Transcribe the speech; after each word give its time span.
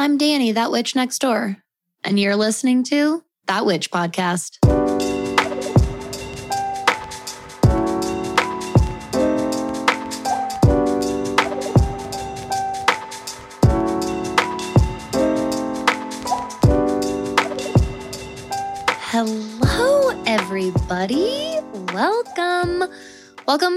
I'm 0.00 0.16
Danny, 0.16 0.52
that 0.52 0.70
witch 0.70 0.94
next 0.94 1.18
door, 1.18 1.56
and 2.04 2.20
you're 2.20 2.36
listening 2.36 2.84
to 2.84 3.24
That 3.46 3.66
Witch 3.66 3.90
Podcast. 3.90 4.58
Hello, 19.10 20.22
everybody. 20.26 21.58
Welcome. 21.92 22.84
Welcome 23.48 23.76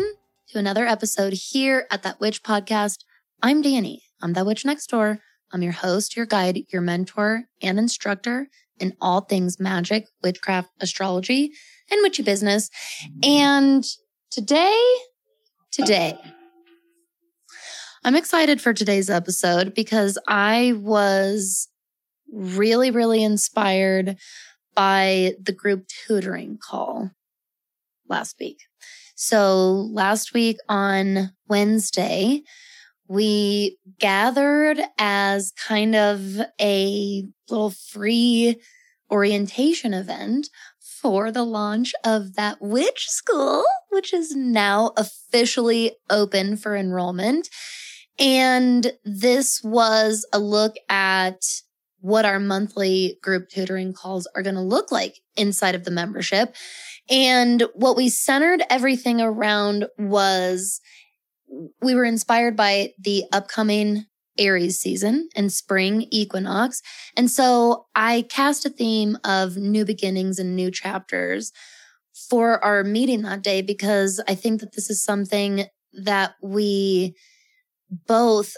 to 0.49 0.59
another 0.59 0.85
episode 0.85 1.33
here 1.33 1.87
at 1.89 2.03
That 2.03 2.19
Witch 2.19 2.43
Podcast. 2.43 3.05
I'm 3.41 3.63
Danny. 3.63 4.03
I'm 4.21 4.33
That 4.33 4.45
Witch 4.45 4.63
Next 4.63 4.85
Door. 4.91 5.19
I'm 5.53 5.61
your 5.63 5.73
host, 5.73 6.15
your 6.15 6.25
guide, 6.25 6.59
your 6.69 6.81
mentor, 6.81 7.43
and 7.61 7.77
instructor 7.77 8.47
in 8.79 8.95
all 9.01 9.21
things 9.21 9.59
magic, 9.59 10.07
witchcraft, 10.23 10.69
astrology, 10.79 11.51
and 11.89 11.99
witchy 12.01 12.23
business. 12.23 12.69
And 13.23 13.85
today, 14.31 14.81
today, 15.71 16.17
I'm 18.03 18.15
excited 18.15 18.61
for 18.61 18.73
today's 18.73 19.09
episode 19.09 19.75
because 19.75 20.17
I 20.27 20.73
was 20.77 21.67
really, 22.31 22.89
really 22.89 23.23
inspired 23.23 24.15
by 24.73 25.33
the 25.39 25.51
group 25.51 25.85
tutoring 25.87 26.57
call 26.61 27.11
last 28.07 28.37
week. 28.39 28.59
So 29.15 29.89
last 29.91 30.33
week 30.33 30.57
on 30.67 31.31
Wednesday, 31.47 32.41
we 33.11 33.77
gathered 33.99 34.79
as 34.97 35.51
kind 35.67 35.95
of 35.97 36.21
a 36.61 37.25
little 37.49 37.71
free 37.71 38.55
orientation 39.11 39.93
event 39.93 40.47
for 40.79 41.29
the 41.29 41.43
launch 41.43 41.91
of 42.05 42.35
that 42.35 42.61
witch 42.61 43.09
school, 43.09 43.65
which 43.89 44.13
is 44.13 44.33
now 44.33 44.93
officially 44.95 45.91
open 46.09 46.55
for 46.55 46.73
enrollment. 46.73 47.49
And 48.17 48.93
this 49.03 49.59
was 49.61 50.25
a 50.31 50.39
look 50.39 50.75
at 50.87 51.41
what 51.99 52.23
our 52.23 52.39
monthly 52.39 53.19
group 53.21 53.49
tutoring 53.49 53.91
calls 53.91 54.25
are 54.35 54.41
going 54.41 54.55
to 54.55 54.61
look 54.61 54.89
like 54.89 55.19
inside 55.35 55.75
of 55.75 55.83
the 55.83 55.91
membership. 55.91 56.55
And 57.09 57.63
what 57.73 57.97
we 57.97 58.07
centered 58.07 58.63
everything 58.69 59.19
around 59.19 59.87
was 59.97 60.79
we 61.81 61.95
were 61.95 62.05
inspired 62.05 62.55
by 62.55 62.93
the 62.99 63.25
upcoming 63.31 64.05
Aries 64.37 64.79
season 64.79 65.29
and 65.35 65.51
spring 65.51 66.07
equinox. 66.09 66.81
And 67.17 67.29
so 67.29 67.87
I 67.95 68.23
cast 68.29 68.65
a 68.65 68.69
theme 68.69 69.17
of 69.23 69.57
new 69.57 69.85
beginnings 69.85 70.39
and 70.39 70.55
new 70.55 70.71
chapters 70.71 71.51
for 72.29 72.63
our 72.63 72.83
meeting 72.83 73.23
that 73.23 73.43
day 73.43 73.61
because 73.61 74.21
I 74.27 74.35
think 74.35 74.61
that 74.61 74.73
this 74.73 74.89
is 74.89 75.03
something 75.03 75.65
that 75.93 76.35
we 76.41 77.15
both 78.07 78.55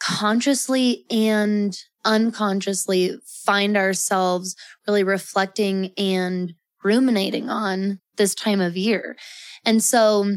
consciously 0.00 1.04
and 1.10 1.76
unconsciously 2.04 3.18
find 3.44 3.76
ourselves 3.76 4.54
really 4.86 5.02
reflecting 5.02 5.92
and 5.98 6.54
ruminating 6.84 7.50
on 7.50 8.00
this 8.16 8.34
time 8.34 8.60
of 8.60 8.76
year. 8.76 9.16
And 9.64 9.82
so 9.82 10.36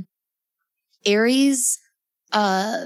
Aries, 1.05 1.79
uh, 2.31 2.85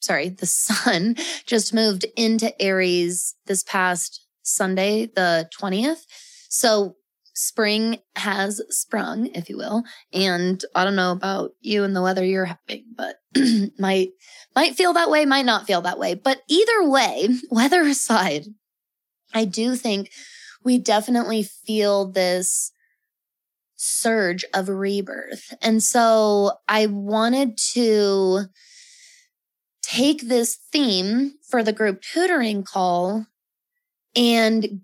sorry, 0.00 0.28
the 0.28 0.46
sun 0.46 1.16
just 1.46 1.74
moved 1.74 2.04
into 2.16 2.60
Aries 2.62 3.34
this 3.46 3.62
past 3.64 4.24
Sunday, 4.42 5.06
the 5.06 5.48
20th. 5.58 6.04
So 6.48 6.96
spring 7.34 7.98
has 8.16 8.62
sprung, 8.70 9.26
if 9.28 9.48
you 9.48 9.56
will. 9.56 9.82
And 10.12 10.62
I 10.74 10.84
don't 10.84 10.96
know 10.96 11.12
about 11.12 11.52
you 11.60 11.82
and 11.82 11.96
the 11.96 12.02
weather 12.02 12.24
you're 12.24 12.44
having, 12.44 12.84
but 12.96 13.16
might, 13.78 14.10
might 14.54 14.76
feel 14.76 14.92
that 14.92 15.10
way, 15.10 15.24
might 15.24 15.46
not 15.46 15.66
feel 15.66 15.80
that 15.82 15.98
way. 15.98 16.14
But 16.14 16.42
either 16.48 16.88
way, 16.88 17.28
weather 17.50 17.82
aside, 17.82 18.46
I 19.32 19.46
do 19.46 19.74
think 19.74 20.10
we 20.62 20.78
definitely 20.78 21.42
feel 21.42 22.06
this 22.06 22.70
surge 23.84 24.44
of 24.54 24.68
rebirth. 24.68 25.52
And 25.60 25.82
so 25.82 26.52
I 26.66 26.86
wanted 26.86 27.58
to 27.72 28.46
take 29.82 30.22
this 30.22 30.56
theme 30.72 31.34
for 31.48 31.62
the 31.62 31.72
group 31.72 32.00
tutoring 32.00 32.62
call 32.62 33.26
and 34.16 34.80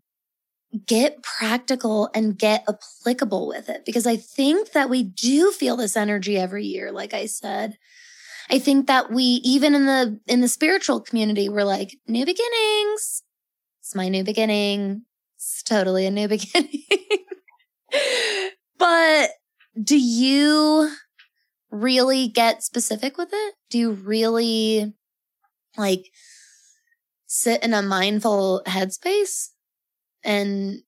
get 0.87 1.22
practical 1.22 2.10
and 2.15 2.39
get 2.39 2.65
applicable 2.69 3.49
with 3.49 3.69
it 3.69 3.84
because 3.84 4.06
I 4.06 4.16
think 4.16 4.72
that 4.72 4.89
we 4.91 5.03
do 5.03 5.50
feel 5.50 5.77
this 5.77 5.97
energy 5.97 6.37
every 6.37 6.65
year 6.65 6.93
like 6.93 7.12
I 7.12 7.27
said. 7.27 7.77
I 8.50 8.59
think 8.59 8.87
that 8.87 9.10
we 9.10 9.22
even 9.22 9.75
in 9.75 9.87
the 9.87 10.21
in 10.27 10.43
the 10.43 10.49
spiritual 10.49 11.00
community 11.00 11.49
we're 11.49 11.65
like 11.65 11.97
new 12.06 12.25
beginnings. 12.25 13.22
It's 13.81 13.94
my 13.97 14.09
new 14.09 14.22
beginning. 14.22 15.06
It's 15.37 15.62
totally 15.65 16.06
a 16.06 16.10
new 16.10 16.28
beginning. 16.37 16.84
But 18.81 19.31
do 19.81 19.97
you 19.97 20.91
really 21.71 22.27
get 22.27 22.65
specific 22.65 23.17
with 23.17 23.29
it? 23.33 23.55
Do 23.71 23.79
you 23.79 23.93
really 23.93 24.93
like 25.77 26.07
sit 27.27 27.63
in 27.63 27.75
a 27.75 27.83
mindful 27.83 28.63
headspace 28.67 29.51
and 30.25 30.79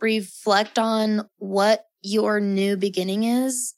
reflect 0.00 0.78
on 0.78 1.22
what 1.38 1.84
your 2.02 2.38
new 2.38 2.76
beginning 2.76 3.24
is, 3.24 3.74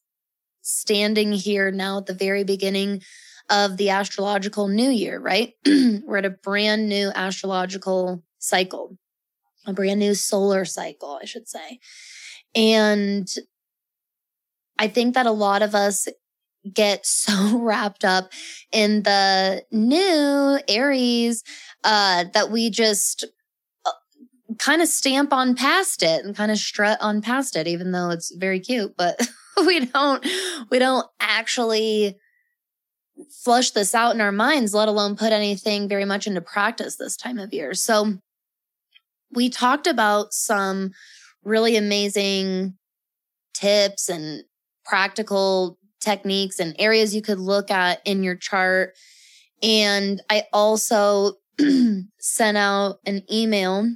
standing 0.61 1.33
here 1.33 1.71
now 1.71 1.99
at 1.99 2.07
the 2.07 2.15
very 2.15 2.45
beginning 2.45 3.01
of 3.49 3.79
the 3.79 3.91
astrological 3.91 4.69
new 4.69 4.91
year, 4.91 5.19
right? 5.19 5.55
We're 5.67 6.19
at 6.19 6.27
a 6.27 6.31
brand 6.31 6.89
new 6.89 7.11
astrological 7.15 8.23
cycle, 8.39 8.99
a 9.67 9.73
brand 9.73 10.01
new 10.01 10.15
solar 10.15 10.65
cycle, 10.65 11.19
I 11.21 11.25
should 11.25 11.49
say. 11.49 11.81
And 12.55 13.29
I 14.81 14.89
think 14.89 15.15
that 15.15 15.27
a 15.27 15.31
lot 15.31 15.63
of 15.63 15.75
us 15.75 16.09
get 16.73 17.07
so 17.07 17.59
wrapped 17.59 18.05
up 18.05 18.33
in 18.73 19.05
the 19.05 19.63
new 19.71 20.59
Aries 20.67 21.45
uh, 21.85 22.25
that 22.35 22.51
we 22.51 22.71
just 22.71 23.25
kind 24.59 24.83
of 24.83 24.89
stamp 24.89 25.33
on 25.33 25.55
past 25.55 26.03
it 26.03 26.25
and 26.25 26.35
kind 26.35 26.51
of 26.51 26.59
strut 26.59 26.99
on 27.01 27.23
past 27.23 27.55
it, 27.55 27.69
even 27.69 27.93
though 27.93 28.11
it's 28.11 28.35
very 28.35 28.59
cute, 28.59 28.95
but 28.97 29.21
we 29.67 29.87
don't, 29.87 30.27
we 30.71 30.79
don't 30.79 31.07
actually 31.21 32.17
flush 33.45 33.71
this 33.71 33.95
out 33.95 34.15
in 34.15 34.21
our 34.21 34.33
minds, 34.33 34.75
let 34.75 34.89
alone 34.89 35.15
put 35.15 35.33
anything 35.33 35.89
very 35.89 36.05
much 36.05 36.27
into 36.27 36.41
practice 36.41 36.97
this 36.97 37.17
time 37.17 37.39
of 37.39 37.55
year. 37.55 37.75
So 37.75 38.15
we 39.31 39.51
talked 39.51 39.87
about 39.87 40.33
some 40.33 40.91
really 41.45 41.77
amazing 41.77 42.77
tips 43.55 44.09
and 44.09 44.43
practical 44.91 45.79
techniques 46.01 46.59
and 46.59 46.75
areas 46.77 47.15
you 47.15 47.23
could 47.23 47.39
look 47.39 47.71
at 47.71 48.01
in 48.05 48.25
your 48.25 48.35
chart. 48.35 48.95
And 49.63 50.21
I 50.29 50.45
also 50.53 51.35
sent 52.19 52.57
out 52.57 52.97
an 53.07 53.23
email 53.33 53.89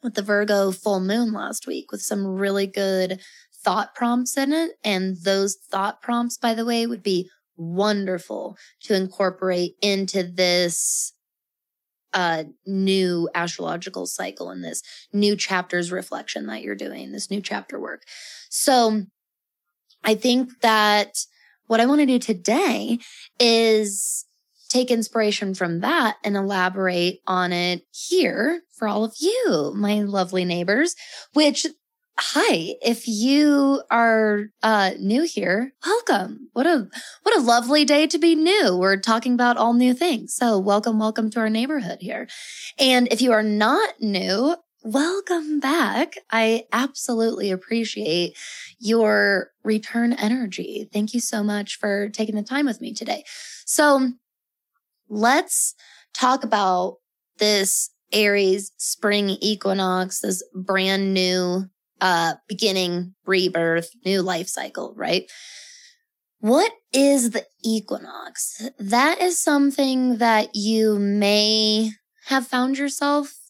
with 0.00 0.14
the 0.14 0.22
Virgo 0.22 0.70
full 0.70 1.00
moon 1.00 1.32
last 1.32 1.66
week 1.66 1.90
with 1.90 2.02
some 2.02 2.24
really 2.24 2.68
good 2.68 3.20
thought 3.64 3.96
prompts 3.96 4.36
in 4.36 4.52
it. 4.52 4.72
And 4.84 5.16
those 5.24 5.56
thought 5.56 6.00
prompts, 6.00 6.38
by 6.38 6.54
the 6.54 6.64
way, 6.64 6.86
would 6.86 7.02
be 7.02 7.28
wonderful 7.56 8.56
to 8.82 8.94
incorporate 8.94 9.74
into 9.82 10.22
this 10.22 11.14
uh, 12.12 12.44
new 12.64 13.28
astrological 13.34 14.06
cycle 14.06 14.50
and 14.50 14.62
this 14.62 14.82
new 15.12 15.34
chapter's 15.34 15.90
reflection 15.90 16.46
that 16.46 16.62
you're 16.62 16.76
doing, 16.76 17.10
this 17.10 17.28
new 17.28 17.40
chapter 17.40 17.80
work. 17.80 18.02
So 18.50 19.06
I 20.04 20.14
think 20.14 20.60
that 20.60 21.18
what 21.66 21.80
I 21.80 21.86
want 21.86 22.00
to 22.00 22.06
do 22.06 22.18
today 22.18 22.98
is 23.38 24.26
take 24.68 24.90
inspiration 24.90 25.54
from 25.54 25.80
that 25.80 26.16
and 26.24 26.36
elaborate 26.36 27.20
on 27.26 27.52
it 27.52 27.82
here 27.90 28.62
for 28.76 28.88
all 28.88 29.04
of 29.04 29.14
you, 29.20 29.72
my 29.76 30.00
lovely 30.00 30.44
neighbors, 30.44 30.94
which 31.34 31.66
Hi, 32.18 32.74
if 32.82 33.08
you 33.08 33.82
are 33.90 34.50
uh, 34.62 34.90
new 35.00 35.22
here, 35.22 35.72
welcome. 35.84 36.50
What 36.52 36.66
a 36.66 36.86
what 37.22 37.36
a 37.36 37.40
lovely 37.40 37.86
day 37.86 38.06
to 38.06 38.18
be 38.18 38.34
new. 38.34 38.76
We're 38.76 38.98
talking 38.98 39.32
about 39.32 39.56
all 39.56 39.72
new 39.72 39.94
things. 39.94 40.34
So, 40.34 40.58
welcome, 40.58 40.98
welcome 40.98 41.30
to 41.30 41.40
our 41.40 41.48
neighborhood 41.48 41.98
here. 42.00 42.28
And 42.78 43.08
if 43.10 43.22
you 43.22 43.32
are 43.32 43.42
not 43.42 43.94
new, 44.00 44.56
welcome 44.84 45.60
back. 45.60 46.14
I 46.30 46.64
absolutely 46.72 47.50
appreciate 47.50 48.36
your 48.78 49.50
return 49.62 50.12
energy. 50.12 50.88
Thank 50.92 51.14
you 51.14 51.20
so 51.20 51.42
much 51.42 51.78
for 51.78 52.08
taking 52.08 52.34
the 52.34 52.42
time 52.42 52.66
with 52.66 52.80
me 52.80 52.92
today. 52.92 53.24
So, 53.64 54.10
let's 55.08 55.74
talk 56.14 56.44
about 56.44 56.98
this 57.38 57.90
Aries 58.12 58.72
spring 58.76 59.30
equinox, 59.30 60.20
this 60.20 60.42
brand 60.54 61.14
new 61.14 61.64
uh, 62.00 62.34
beginning, 62.48 63.14
rebirth, 63.24 63.90
new 64.04 64.22
life 64.22 64.48
cycle, 64.48 64.92
right? 64.96 65.30
What 66.40 66.72
is 66.92 67.30
the 67.30 67.46
equinox? 67.62 68.68
That 68.78 69.20
is 69.20 69.42
something 69.42 70.18
that 70.18 70.56
you 70.56 70.98
may 70.98 71.92
have 72.26 72.46
found 72.46 72.78
yourself 72.78 73.41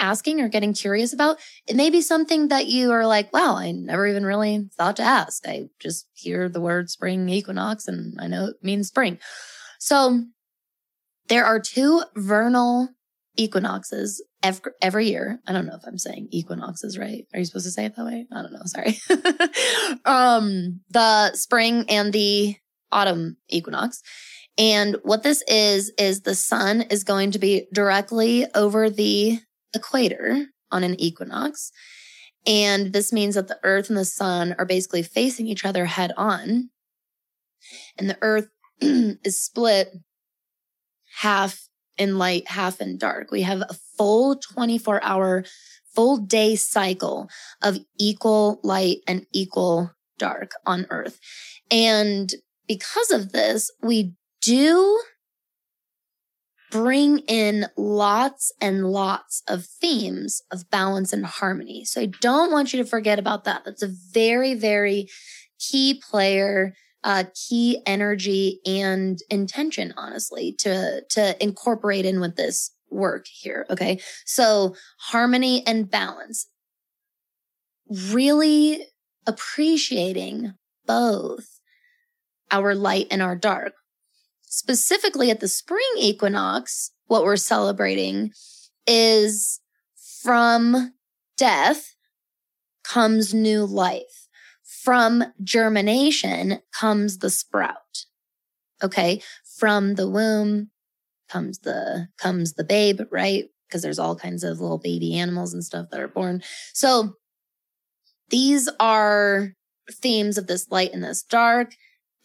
asking 0.00 0.40
or 0.40 0.48
getting 0.48 0.72
curious 0.72 1.12
about. 1.12 1.38
It 1.66 1.76
may 1.76 1.90
be 1.90 2.00
something 2.00 2.48
that 2.48 2.66
you 2.66 2.90
are 2.90 3.06
like, 3.06 3.32
wow, 3.32 3.56
I 3.56 3.70
never 3.70 4.06
even 4.06 4.24
really 4.24 4.68
thought 4.76 4.96
to 4.96 5.02
ask. 5.02 5.46
I 5.46 5.68
just 5.78 6.08
hear 6.14 6.48
the 6.48 6.60
word 6.60 6.90
spring 6.90 7.28
equinox 7.28 7.86
and 7.86 8.18
I 8.20 8.26
know 8.26 8.46
it 8.46 8.56
means 8.62 8.88
spring. 8.88 9.18
So 9.78 10.24
there 11.28 11.44
are 11.44 11.60
two 11.60 12.02
vernal 12.16 12.88
equinoxes 13.36 14.22
every, 14.42 15.06
year. 15.06 15.40
I 15.46 15.52
don't 15.52 15.66
know 15.66 15.76
if 15.76 15.86
I'm 15.86 15.98
saying 15.98 16.28
equinoxes 16.30 16.98
right. 16.98 17.26
Are 17.32 17.38
you 17.38 17.44
supposed 17.44 17.66
to 17.66 17.70
say 17.70 17.84
it 17.84 17.96
that 17.96 18.04
way? 18.04 18.26
I 18.32 18.42
don't 18.42 18.52
know. 18.52 18.62
Sorry. 18.64 18.98
um, 20.04 20.80
the 20.90 21.34
spring 21.34 21.84
and 21.88 22.12
the 22.12 22.56
autumn 22.90 23.36
equinox. 23.48 24.02
And 24.58 24.96
what 25.04 25.22
this 25.22 25.42
is, 25.48 25.92
is 25.96 26.22
the 26.22 26.34
sun 26.34 26.82
is 26.82 27.04
going 27.04 27.30
to 27.30 27.38
be 27.38 27.66
directly 27.72 28.46
over 28.54 28.90
the 28.90 29.38
equator 29.74 30.46
on 30.70 30.84
an 30.84 30.98
equinox. 31.00 31.72
And 32.46 32.92
this 32.92 33.12
means 33.12 33.34
that 33.34 33.48
the 33.48 33.58
earth 33.62 33.88
and 33.88 33.98
the 33.98 34.04
sun 34.04 34.54
are 34.58 34.64
basically 34.64 35.02
facing 35.02 35.46
each 35.46 35.64
other 35.64 35.86
head 35.86 36.12
on. 36.16 36.70
And 37.98 38.08
the 38.08 38.18
earth 38.22 38.48
is 38.80 39.40
split 39.40 39.92
half 41.18 41.68
in 41.98 42.18
light, 42.18 42.48
half 42.48 42.80
in 42.80 42.96
dark. 42.96 43.30
We 43.30 43.42
have 43.42 43.60
a 43.60 43.76
full 43.98 44.36
24 44.36 45.02
hour, 45.04 45.44
full 45.94 46.16
day 46.16 46.56
cycle 46.56 47.28
of 47.62 47.78
equal 47.98 48.60
light 48.62 48.98
and 49.06 49.26
equal 49.32 49.92
dark 50.18 50.52
on 50.64 50.86
earth. 50.88 51.18
And 51.70 52.32
because 52.66 53.10
of 53.10 53.32
this, 53.32 53.70
we 53.82 54.14
do 54.40 55.00
bring 56.70 57.18
in 57.20 57.66
lots 57.76 58.52
and 58.60 58.90
lots 58.90 59.42
of 59.48 59.66
themes 59.66 60.42
of 60.50 60.70
balance 60.70 61.12
and 61.12 61.26
harmony. 61.26 61.84
So 61.84 62.00
I 62.00 62.06
don't 62.20 62.52
want 62.52 62.72
you 62.72 62.82
to 62.82 62.88
forget 62.88 63.18
about 63.18 63.44
that. 63.44 63.64
That's 63.64 63.82
a 63.82 63.92
very, 64.12 64.54
very 64.54 65.08
key 65.58 66.00
player, 66.08 66.74
uh, 67.04 67.24
key 67.34 67.82
energy 67.86 68.60
and 68.64 69.18
intention, 69.30 69.92
honestly, 69.96 70.54
to, 70.60 71.02
to 71.10 71.42
incorporate 71.42 72.06
in 72.06 72.20
with 72.20 72.36
this 72.36 72.70
work 72.90 73.26
here. 73.26 73.66
Okay. 73.70 74.00
So 74.24 74.74
harmony 74.98 75.66
and 75.66 75.90
balance, 75.90 76.48
really 77.88 78.84
appreciating 79.26 80.54
both 80.86 81.60
our 82.50 82.74
light 82.74 83.06
and 83.10 83.22
our 83.22 83.36
dark 83.36 83.74
specifically 84.50 85.30
at 85.30 85.40
the 85.40 85.48
spring 85.48 85.80
equinox, 85.96 86.90
what 87.06 87.24
we're 87.24 87.36
celebrating 87.36 88.32
is 88.86 89.60
from 90.22 90.92
death 91.38 91.94
comes 92.84 93.32
new 93.32 93.64
life. 93.64 94.28
From 94.82 95.24
germination 95.42 96.60
comes 96.78 97.18
the 97.18 97.30
sprout. 97.30 98.06
Okay. 98.82 99.22
From 99.58 99.94
the 99.94 100.08
womb 100.08 100.70
comes 101.28 101.60
the, 101.60 102.08
comes 102.18 102.54
the 102.54 102.64
babe, 102.64 103.00
right? 103.10 103.44
Because 103.68 103.82
there's 103.82 103.98
all 103.98 104.16
kinds 104.16 104.42
of 104.42 104.60
little 104.60 104.78
baby 104.78 105.16
animals 105.16 105.54
and 105.54 105.62
stuff 105.62 105.90
that 105.90 106.00
are 106.00 106.08
born. 106.08 106.42
So 106.72 107.14
these 108.30 108.68
are 108.80 109.52
themes 109.92 110.38
of 110.38 110.48
this 110.48 110.70
light 110.70 110.92
and 110.92 111.04
this 111.04 111.22
dark, 111.22 111.74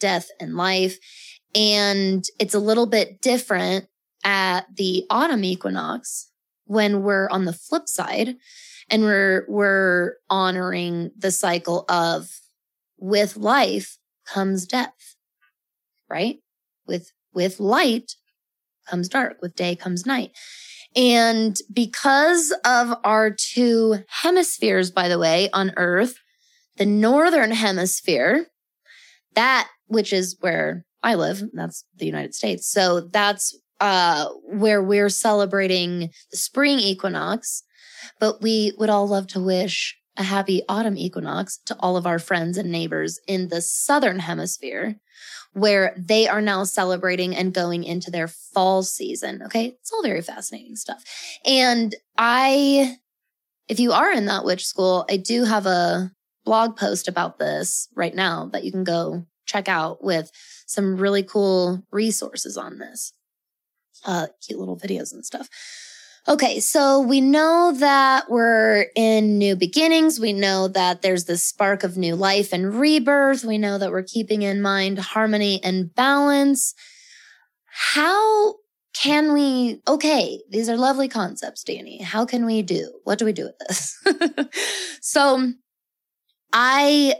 death 0.00 0.28
and 0.40 0.56
life. 0.56 0.98
And 1.56 2.22
it's 2.38 2.54
a 2.54 2.60
little 2.60 2.86
bit 2.86 3.22
different 3.22 3.86
at 4.22 4.66
the 4.76 5.06
autumn 5.08 5.42
equinox 5.42 6.30
when 6.66 7.02
we're 7.02 7.30
on 7.30 7.46
the 7.46 7.52
flip 7.54 7.88
side 7.88 8.36
and 8.90 9.02
we're, 9.02 9.46
we're 9.48 10.16
honoring 10.28 11.12
the 11.16 11.30
cycle 11.30 11.86
of 11.88 12.28
with 12.98 13.36
life 13.36 13.96
comes 14.26 14.66
death, 14.66 15.16
right? 16.10 16.36
With, 16.86 17.10
with 17.32 17.58
light 17.58 18.12
comes 18.86 19.08
dark, 19.08 19.38
with 19.40 19.56
day 19.56 19.76
comes 19.76 20.04
night. 20.04 20.32
And 20.94 21.56
because 21.72 22.54
of 22.64 22.94
our 23.02 23.30
two 23.30 24.04
hemispheres, 24.08 24.90
by 24.90 25.08
the 25.08 25.18
way, 25.18 25.48
on 25.50 25.72
earth, 25.76 26.16
the 26.76 26.86
northern 26.86 27.52
hemisphere, 27.52 28.46
that 29.34 29.68
which 29.86 30.12
is 30.12 30.36
where 30.40 30.84
I 31.06 31.14
live. 31.14 31.40
That's 31.52 31.84
the 31.96 32.04
United 32.04 32.34
States. 32.34 32.68
So 32.68 33.00
that's 33.00 33.56
uh, 33.78 34.26
where 34.42 34.82
we're 34.82 35.08
celebrating 35.08 36.10
the 36.32 36.36
spring 36.36 36.80
equinox. 36.80 37.62
But 38.18 38.42
we 38.42 38.72
would 38.76 38.90
all 38.90 39.06
love 39.06 39.28
to 39.28 39.40
wish 39.40 39.96
a 40.16 40.24
happy 40.24 40.62
autumn 40.68 40.98
equinox 40.98 41.58
to 41.66 41.76
all 41.78 41.96
of 41.96 42.06
our 42.06 42.18
friends 42.18 42.58
and 42.58 42.72
neighbors 42.72 43.20
in 43.28 43.48
the 43.48 43.60
southern 43.60 44.18
hemisphere 44.18 44.96
where 45.52 45.94
they 45.96 46.26
are 46.26 46.42
now 46.42 46.64
celebrating 46.64 47.36
and 47.36 47.54
going 47.54 47.84
into 47.84 48.10
their 48.10 48.26
fall 48.26 48.82
season. 48.82 49.42
Okay. 49.44 49.76
It's 49.80 49.92
all 49.92 50.02
very 50.02 50.22
fascinating 50.22 50.74
stuff. 50.74 51.04
And 51.44 51.94
I, 52.18 52.96
if 53.68 53.78
you 53.78 53.92
are 53.92 54.10
in 54.10 54.26
that 54.26 54.44
witch 54.44 54.66
school, 54.66 55.06
I 55.08 55.18
do 55.18 55.44
have 55.44 55.66
a 55.66 56.10
blog 56.44 56.76
post 56.76 57.06
about 57.06 57.38
this 57.38 57.88
right 57.94 58.14
now 58.14 58.50
that 58.52 58.64
you 58.64 58.72
can 58.72 58.84
go 58.84 59.24
check 59.46 59.68
out 59.68 60.02
with 60.02 60.30
some 60.66 60.96
really 60.96 61.22
cool 61.22 61.82
resources 61.90 62.56
on 62.56 62.78
this. 62.78 63.12
Uh, 64.04 64.26
cute 64.44 64.58
little 64.58 64.76
videos 64.76 65.12
and 65.12 65.24
stuff. 65.24 65.48
Okay, 66.28 66.58
so 66.58 67.00
we 67.00 67.20
know 67.20 67.72
that 67.78 68.28
we're 68.28 68.86
in 68.96 69.38
new 69.38 69.54
beginnings. 69.54 70.18
We 70.18 70.32
know 70.32 70.66
that 70.66 71.00
there's 71.00 71.24
this 71.26 71.44
spark 71.44 71.84
of 71.84 71.96
new 71.96 72.16
life 72.16 72.52
and 72.52 72.74
rebirth. 72.74 73.44
We 73.44 73.58
know 73.58 73.78
that 73.78 73.92
we're 73.92 74.02
keeping 74.02 74.42
in 74.42 74.60
mind 74.60 74.98
harmony 74.98 75.60
and 75.62 75.94
balance. 75.94 76.74
How 77.66 78.56
can 78.92 79.32
we, 79.32 79.82
okay, 79.86 80.40
these 80.50 80.68
are 80.68 80.76
lovely 80.76 81.06
concepts, 81.06 81.62
Danny. 81.62 82.02
How 82.02 82.24
can 82.24 82.44
we 82.44 82.62
do? 82.62 82.98
What 83.04 83.20
do 83.20 83.24
we 83.24 83.32
do 83.32 83.44
with 83.44 83.58
this? 83.68 83.96
so 85.00 85.52
I 86.52 87.14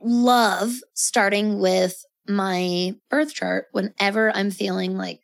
love 0.00 0.72
starting 0.94 1.60
with 1.60 2.04
my 2.28 2.94
birth 3.10 3.34
chart 3.34 3.66
whenever 3.72 4.34
I'm 4.34 4.50
feeling 4.50 4.96
like 4.96 5.20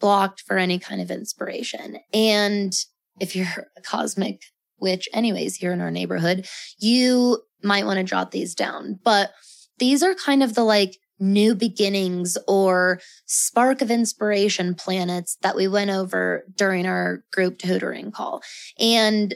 blocked 0.00 0.40
for 0.40 0.58
any 0.58 0.78
kind 0.78 1.00
of 1.00 1.10
inspiration. 1.10 1.98
And 2.12 2.72
if 3.20 3.36
you're 3.36 3.68
a 3.76 3.80
cosmic 3.82 4.42
witch, 4.80 5.08
anyways, 5.12 5.56
here 5.56 5.72
in 5.72 5.80
our 5.80 5.90
neighborhood, 5.90 6.46
you 6.78 7.42
might 7.62 7.86
want 7.86 7.98
to 7.98 8.04
jot 8.04 8.32
these 8.32 8.54
down. 8.54 8.98
But 9.04 9.30
these 9.78 10.02
are 10.02 10.14
kind 10.14 10.42
of 10.42 10.54
the 10.54 10.64
like 10.64 10.98
new 11.20 11.54
beginnings 11.54 12.36
or 12.48 13.00
spark 13.26 13.80
of 13.80 13.90
inspiration 13.90 14.74
planets 14.74 15.38
that 15.42 15.54
we 15.54 15.68
went 15.68 15.90
over 15.90 16.44
during 16.56 16.84
our 16.84 17.24
group 17.32 17.58
tutoring 17.58 18.10
call. 18.10 18.42
And 18.78 19.34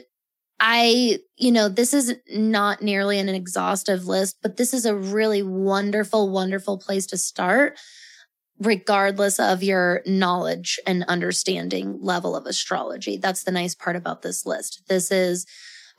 I, 0.59 1.19
you 1.35 1.51
know, 1.51 1.69
this 1.69 1.93
is 1.93 2.15
not 2.29 2.81
nearly 2.81 3.19
an 3.19 3.29
exhaustive 3.29 4.07
list, 4.07 4.37
but 4.41 4.57
this 4.57 4.73
is 4.73 4.85
a 4.85 4.95
really 4.95 5.43
wonderful, 5.43 6.31
wonderful 6.31 6.77
place 6.79 7.05
to 7.07 7.17
start, 7.17 7.77
regardless 8.59 9.39
of 9.39 9.61
your 9.61 10.01
knowledge 10.07 10.79
and 10.87 11.03
understanding 11.03 11.99
level 12.01 12.35
of 12.35 12.45
astrology. 12.45 13.17
That's 13.17 13.43
the 13.43 13.51
nice 13.51 13.75
part 13.75 13.95
about 13.95 14.23
this 14.23 14.45
list. 14.45 14.81
This 14.87 15.11
is, 15.11 15.45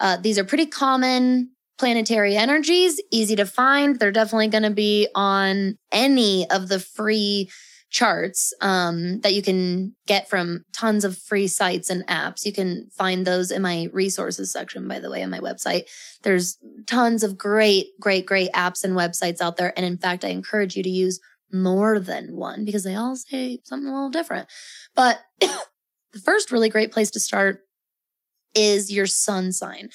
uh, 0.00 0.16
these 0.16 0.38
are 0.38 0.44
pretty 0.44 0.66
common 0.66 1.52
planetary 1.78 2.36
energies, 2.36 3.00
easy 3.12 3.36
to 3.36 3.46
find. 3.46 3.98
They're 3.98 4.10
definitely 4.10 4.48
going 4.48 4.64
to 4.64 4.70
be 4.70 5.08
on 5.14 5.78
any 5.92 6.50
of 6.50 6.68
the 6.68 6.80
free 6.80 7.48
charts 7.90 8.52
um, 8.60 9.20
that 9.20 9.34
you 9.34 9.42
can 9.42 9.94
get 10.06 10.28
from 10.28 10.64
tons 10.72 11.04
of 11.04 11.16
free 11.16 11.46
sites 11.46 11.90
and 11.90 12.06
apps. 12.06 12.44
You 12.44 12.52
can 12.52 12.88
find 12.92 13.26
those 13.26 13.50
in 13.50 13.62
my 13.62 13.88
resources 13.92 14.52
section, 14.52 14.86
by 14.86 15.00
the 15.00 15.10
way, 15.10 15.22
on 15.22 15.30
my 15.30 15.40
website. 15.40 15.84
There's 16.22 16.58
tons 16.86 17.22
of 17.22 17.38
great, 17.38 17.86
great, 18.00 18.26
great 18.26 18.52
apps 18.52 18.84
and 18.84 18.94
websites 18.94 19.40
out 19.40 19.56
there. 19.56 19.72
And 19.76 19.86
in 19.86 19.96
fact, 19.96 20.24
I 20.24 20.28
encourage 20.28 20.76
you 20.76 20.82
to 20.82 20.90
use 20.90 21.18
more 21.52 21.98
than 21.98 22.36
one 22.36 22.64
because 22.64 22.84
they 22.84 22.94
all 22.94 23.16
say 23.16 23.60
something 23.64 23.88
a 23.88 23.94
little 23.94 24.10
different. 24.10 24.48
But 24.94 25.20
the 25.40 26.20
first 26.22 26.52
really 26.52 26.68
great 26.68 26.92
place 26.92 27.10
to 27.12 27.20
start 27.20 27.60
is 28.54 28.92
your 28.92 29.06
sun 29.06 29.52
sign. 29.52 29.88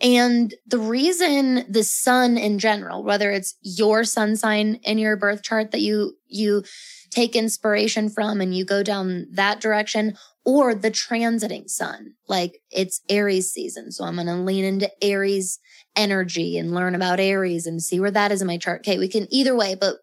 And 0.00 0.54
the 0.66 0.78
reason 0.78 1.64
the 1.70 1.84
sun 1.84 2.36
in 2.36 2.58
general, 2.58 3.02
whether 3.02 3.30
it's 3.30 3.56
your 3.62 4.04
sun 4.04 4.36
sign 4.36 4.80
in 4.82 4.98
your 4.98 5.16
birth 5.16 5.42
chart 5.42 5.70
that 5.70 5.80
you, 5.80 6.16
you 6.26 6.64
take 7.10 7.34
inspiration 7.34 8.10
from 8.10 8.40
and 8.40 8.54
you 8.54 8.64
go 8.64 8.82
down 8.82 9.26
that 9.32 9.60
direction, 9.60 10.16
or 10.44 10.74
the 10.74 10.92
transiting 10.92 11.68
sun. 11.68 12.12
Like 12.28 12.60
it's 12.70 13.00
Aries 13.08 13.50
season. 13.50 13.90
So 13.90 14.04
I'm 14.04 14.14
going 14.14 14.28
to 14.28 14.34
lean 14.34 14.64
into 14.64 14.90
Aries 15.02 15.58
energy 15.96 16.56
and 16.56 16.72
learn 16.72 16.94
about 16.94 17.18
Aries 17.18 17.66
and 17.66 17.82
see 17.82 17.98
where 17.98 18.12
that 18.12 18.30
is 18.30 18.40
in 18.40 18.46
my 18.46 18.56
chart. 18.56 18.82
Okay. 18.82 18.98
We 18.98 19.08
can 19.08 19.26
either 19.30 19.56
way, 19.56 19.74
but, 19.74 19.96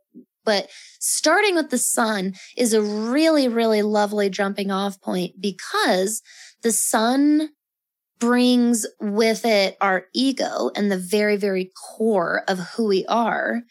but 0.44 0.70
starting 1.00 1.56
with 1.56 1.70
the 1.70 1.78
sun 1.78 2.34
is 2.58 2.74
a 2.74 2.82
really, 2.82 3.48
really 3.48 3.82
lovely 3.82 4.30
jumping 4.30 4.70
off 4.70 5.00
point 5.00 5.40
because 5.40 6.22
the 6.62 6.74
sun 6.74 7.50
brings 8.24 8.86
with 9.00 9.46
it 9.46 9.78
our 9.82 10.06
ego 10.14 10.72
and 10.76 10.92
the 10.92 10.98
very, 10.98 11.36
very 11.36 11.72
core 11.98 12.44
of 12.48 12.60
who 12.60 12.88
we 12.88 13.06
are. 13.08 13.64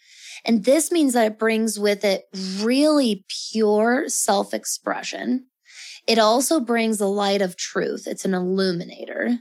And 0.45 0.65
this 0.65 0.91
means 0.91 1.13
that 1.13 1.25
it 1.25 1.39
brings 1.39 1.79
with 1.79 2.03
it 2.03 2.23
really 2.61 3.25
pure 3.51 4.09
self 4.09 4.53
expression 4.53 5.45
it 6.07 6.19
also 6.19 6.59
brings 6.59 6.97
the 6.97 7.07
light 7.07 7.41
of 7.41 7.55
truth. 7.55 8.07
It's 8.07 8.25
an 8.25 8.33
illuminator. 8.33 9.39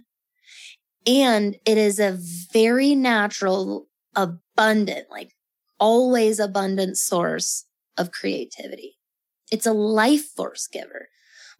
And 1.06 1.56
it 1.66 1.78
is 1.78 1.98
a 1.98 2.16
very 2.52 2.94
natural, 2.94 3.88
abundant, 4.14 5.06
like 5.10 5.32
always 5.80 6.38
abundant 6.38 6.96
source 6.98 7.66
of 7.98 8.12
creativity. 8.12 8.98
It's 9.50 9.66
a 9.66 9.72
life 9.72 10.26
force 10.36 10.68
giver. 10.68 11.08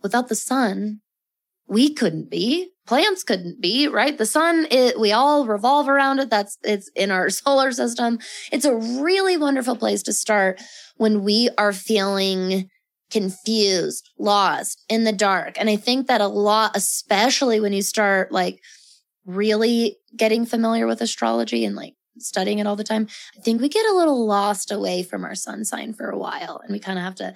Without 0.03 0.29
the 0.29 0.37
sun, 0.37 1.01
we 1.67 1.93
couldn't 1.93 2.31
be. 2.31 2.71
Plants 2.87 3.23
couldn't 3.23 3.61
be, 3.61 3.87
right? 3.89 4.19
The 4.19 4.27
sun, 4.27 4.67
it, 4.71 4.99
we 4.99 5.13
all 5.13 5.47
revolve 5.47 5.89
around 5.89 6.19
it. 6.19 6.31
That's, 6.31 6.59
it's 6.63 6.91
in 6.97 7.11
our 7.11 7.31
solar 7.31 7.73
system. 7.73 8.19
It's 8.51 8.65
a 8.65 8.75
really 8.75 9.37
wonderful 9.37 9.77
place 9.77 10.03
to 10.05 10.13
start 10.13 10.61
when 10.97 11.23
we 11.23 11.49
are 11.59 11.73
feeling 11.73 12.69
confused, 13.11 14.09
lost, 14.19 14.85
in 14.89 15.05
the 15.05 15.13
dark. 15.13 15.59
And 15.59 15.69
I 15.69 15.77
think 15.77 16.07
that 16.07 16.21
a 16.21 16.27
lot, 16.27 16.77
especially 16.77 17.61
when 17.61 17.73
you 17.73 17.83
start 17.83 18.33
like 18.33 18.61
really 19.27 19.99
getting 20.17 20.47
familiar 20.47 20.87
with 20.87 21.01
astrology 21.01 21.65
and 21.65 21.77
like 21.77 21.95
studying 22.19 22.59
it 22.59 22.67
all 22.67 22.77
the 22.77 22.85
time, 22.85 23.07
I 23.37 23.41
think 23.43 23.61
we 23.61 23.69
get 23.69 23.87
a 23.87 23.95
little 23.95 24.27
lost 24.27 24.73
away 24.73 25.03
from 25.03 25.25
our 25.25 25.35
sun 25.35 25.65
sign 25.65 25.93
for 25.93 26.09
a 26.09 26.19
while. 26.19 26.61
And 26.63 26.73
we 26.73 26.79
kind 26.79 26.99
of 26.99 27.05
have 27.05 27.15
to 27.17 27.35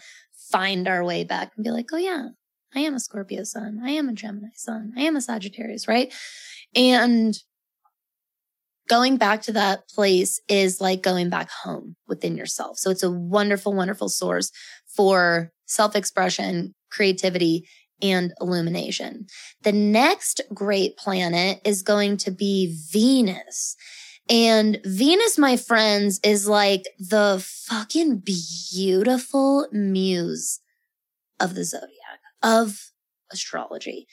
find 0.50 0.88
our 0.88 1.04
way 1.04 1.24
back 1.24 1.52
and 1.56 1.64
be 1.64 1.70
like, 1.70 1.86
oh, 1.92 1.98
yeah, 1.98 2.28
I 2.76 2.80
am 2.80 2.94
a 2.94 3.00
Scorpio 3.00 3.42
sun. 3.44 3.80
I 3.82 3.90
am 3.90 4.08
a 4.08 4.12
Gemini 4.12 4.48
sun. 4.54 4.92
I 4.96 5.02
am 5.02 5.16
a 5.16 5.20
Sagittarius, 5.22 5.88
right? 5.88 6.12
And 6.74 7.36
going 8.88 9.16
back 9.16 9.42
to 9.42 9.52
that 9.52 9.88
place 9.88 10.40
is 10.48 10.80
like 10.80 11.02
going 11.02 11.30
back 11.30 11.48
home 11.50 11.96
within 12.06 12.36
yourself. 12.36 12.78
So 12.78 12.90
it's 12.90 13.02
a 13.02 13.10
wonderful, 13.10 13.72
wonderful 13.72 14.08
source 14.08 14.52
for 14.94 15.52
self 15.66 15.96
expression, 15.96 16.74
creativity, 16.90 17.66
and 18.02 18.34
illumination. 18.40 19.26
The 19.62 19.72
next 19.72 20.42
great 20.52 20.96
planet 20.96 21.60
is 21.64 21.82
going 21.82 22.18
to 22.18 22.30
be 22.30 22.76
Venus. 22.92 23.74
And 24.28 24.80
Venus, 24.84 25.38
my 25.38 25.56
friends, 25.56 26.20
is 26.22 26.48
like 26.48 26.82
the 26.98 27.42
fucking 27.68 28.18
beautiful 28.18 29.68
muse 29.72 30.60
of 31.38 31.54
the 31.54 31.64
zodiac, 31.64 32.20
of 32.46 32.92
astrology. 33.32 34.06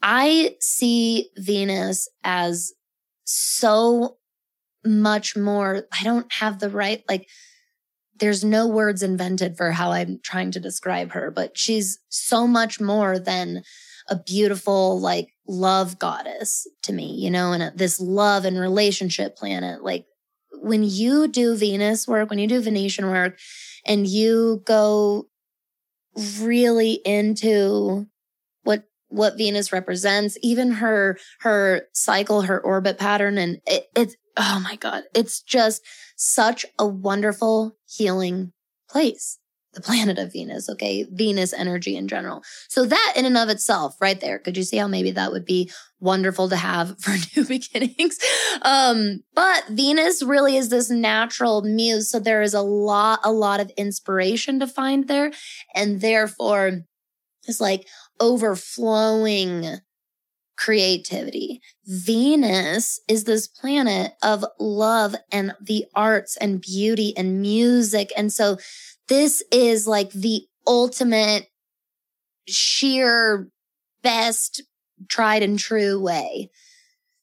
I 0.00 0.56
see 0.60 1.30
Venus 1.36 2.08
as 2.22 2.72
so 3.24 4.18
much 4.84 5.36
more. 5.36 5.82
I 5.92 6.04
don't 6.04 6.32
have 6.34 6.60
the 6.60 6.70
right, 6.70 7.02
like, 7.08 7.28
there's 8.18 8.44
no 8.44 8.66
words 8.66 9.02
invented 9.02 9.56
for 9.56 9.72
how 9.72 9.92
I'm 9.92 10.20
trying 10.22 10.50
to 10.52 10.60
describe 10.60 11.12
her, 11.12 11.30
but 11.30 11.58
she's 11.58 11.98
so 12.08 12.46
much 12.46 12.80
more 12.80 13.18
than 13.18 13.62
a 14.08 14.16
beautiful, 14.16 15.00
like, 15.00 15.28
love 15.46 15.98
goddess 15.98 16.66
to 16.82 16.92
me, 16.92 17.14
you 17.16 17.30
know, 17.30 17.52
and 17.52 17.76
this 17.76 18.00
love 18.00 18.44
and 18.44 18.58
relationship 18.58 19.36
planet. 19.36 19.84
Like, 19.84 20.06
when 20.52 20.82
you 20.82 21.28
do 21.28 21.56
Venus 21.56 22.08
work, 22.08 22.30
when 22.30 22.38
you 22.38 22.48
do 22.48 22.60
Venusian 22.60 23.06
work, 23.10 23.38
and 23.86 24.06
you 24.06 24.62
go 24.64 25.28
really 26.40 27.00
into 27.04 28.06
what 28.64 28.84
what 29.08 29.38
Venus 29.38 29.72
represents, 29.72 30.36
even 30.42 30.72
her 30.72 31.18
her 31.40 31.82
cycle, 31.92 32.42
her 32.42 32.60
orbit 32.60 32.98
pattern, 32.98 33.38
and 33.38 33.60
it, 33.66 33.86
it's 33.96 34.16
oh 34.36 34.60
my 34.62 34.76
god, 34.76 35.04
it's 35.14 35.40
just 35.40 35.82
such 36.16 36.66
a 36.78 36.86
wonderful 36.86 37.76
healing 37.86 38.52
place. 38.88 39.38
The 39.78 39.84
planet 39.84 40.18
of 40.18 40.32
Venus, 40.32 40.68
okay? 40.68 41.06
Venus 41.08 41.52
energy 41.52 41.96
in 41.96 42.08
general. 42.08 42.42
So 42.68 42.84
that 42.84 43.12
in 43.14 43.24
and 43.24 43.38
of 43.38 43.48
itself, 43.48 43.94
right 44.00 44.20
there, 44.20 44.40
could 44.40 44.56
you 44.56 44.64
see 44.64 44.76
how 44.76 44.88
maybe 44.88 45.12
that 45.12 45.30
would 45.30 45.44
be 45.44 45.70
wonderful 46.00 46.48
to 46.48 46.56
have 46.56 46.98
for 47.00 47.14
new 47.36 47.46
beginnings? 47.46 48.18
Um, 48.62 49.20
but 49.34 49.68
Venus 49.68 50.20
really 50.20 50.56
is 50.56 50.68
this 50.68 50.90
natural 50.90 51.62
muse. 51.62 52.10
So 52.10 52.18
there 52.18 52.42
is 52.42 52.54
a 52.54 52.60
lot, 52.60 53.20
a 53.22 53.30
lot 53.30 53.60
of 53.60 53.70
inspiration 53.76 54.58
to 54.58 54.66
find 54.66 55.06
there. 55.06 55.30
And 55.76 56.00
therefore, 56.00 56.80
it's 57.46 57.60
like 57.60 57.86
overflowing 58.18 59.78
creativity. 60.58 61.60
Venus 61.86 63.00
is 63.08 63.24
this 63.24 63.46
planet 63.46 64.12
of 64.22 64.44
love 64.58 65.14
and 65.30 65.54
the 65.60 65.86
arts 65.94 66.36
and 66.36 66.60
beauty 66.60 67.14
and 67.16 67.40
music. 67.40 68.12
And 68.16 68.32
so 68.32 68.58
this 69.06 69.42
is 69.52 69.86
like 69.86 70.10
the 70.10 70.42
ultimate 70.66 71.46
sheer 72.48 73.48
best 74.02 74.62
tried 75.08 75.42
and 75.42 75.58
true 75.58 76.00
way 76.00 76.50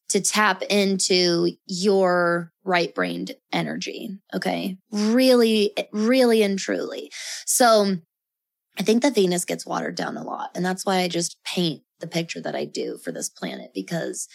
to 0.08 0.22
tap 0.22 0.62
into 0.63 1.50
your 1.68 2.54
right 2.63 2.96
brained 2.96 3.34
energy. 3.51 4.18
Okay. 4.34 4.77
Really, 4.92 5.74
really 5.92 6.42
and 6.42 6.58
truly. 6.58 7.12
So 7.46 7.98
I 8.80 8.84
think 8.84 9.04
that 9.04 9.15
Venus 9.15 9.46
gets 9.46 9.65
watered 9.65 9.96
down 9.96 10.15
a 10.15 10.24
lot. 10.24 10.51
And 10.56 10.65
that's 10.65 10.86
why 10.86 11.00
I 11.00 11.08
just 11.08 11.38
paint 11.44 11.82
the 11.99 12.07
picture 12.07 12.41
that 12.41 12.55
I 12.55 12.65
do 12.65 12.97
for 13.03 13.11
this 13.11 13.29
planet 13.29 13.71
because 13.73 14.27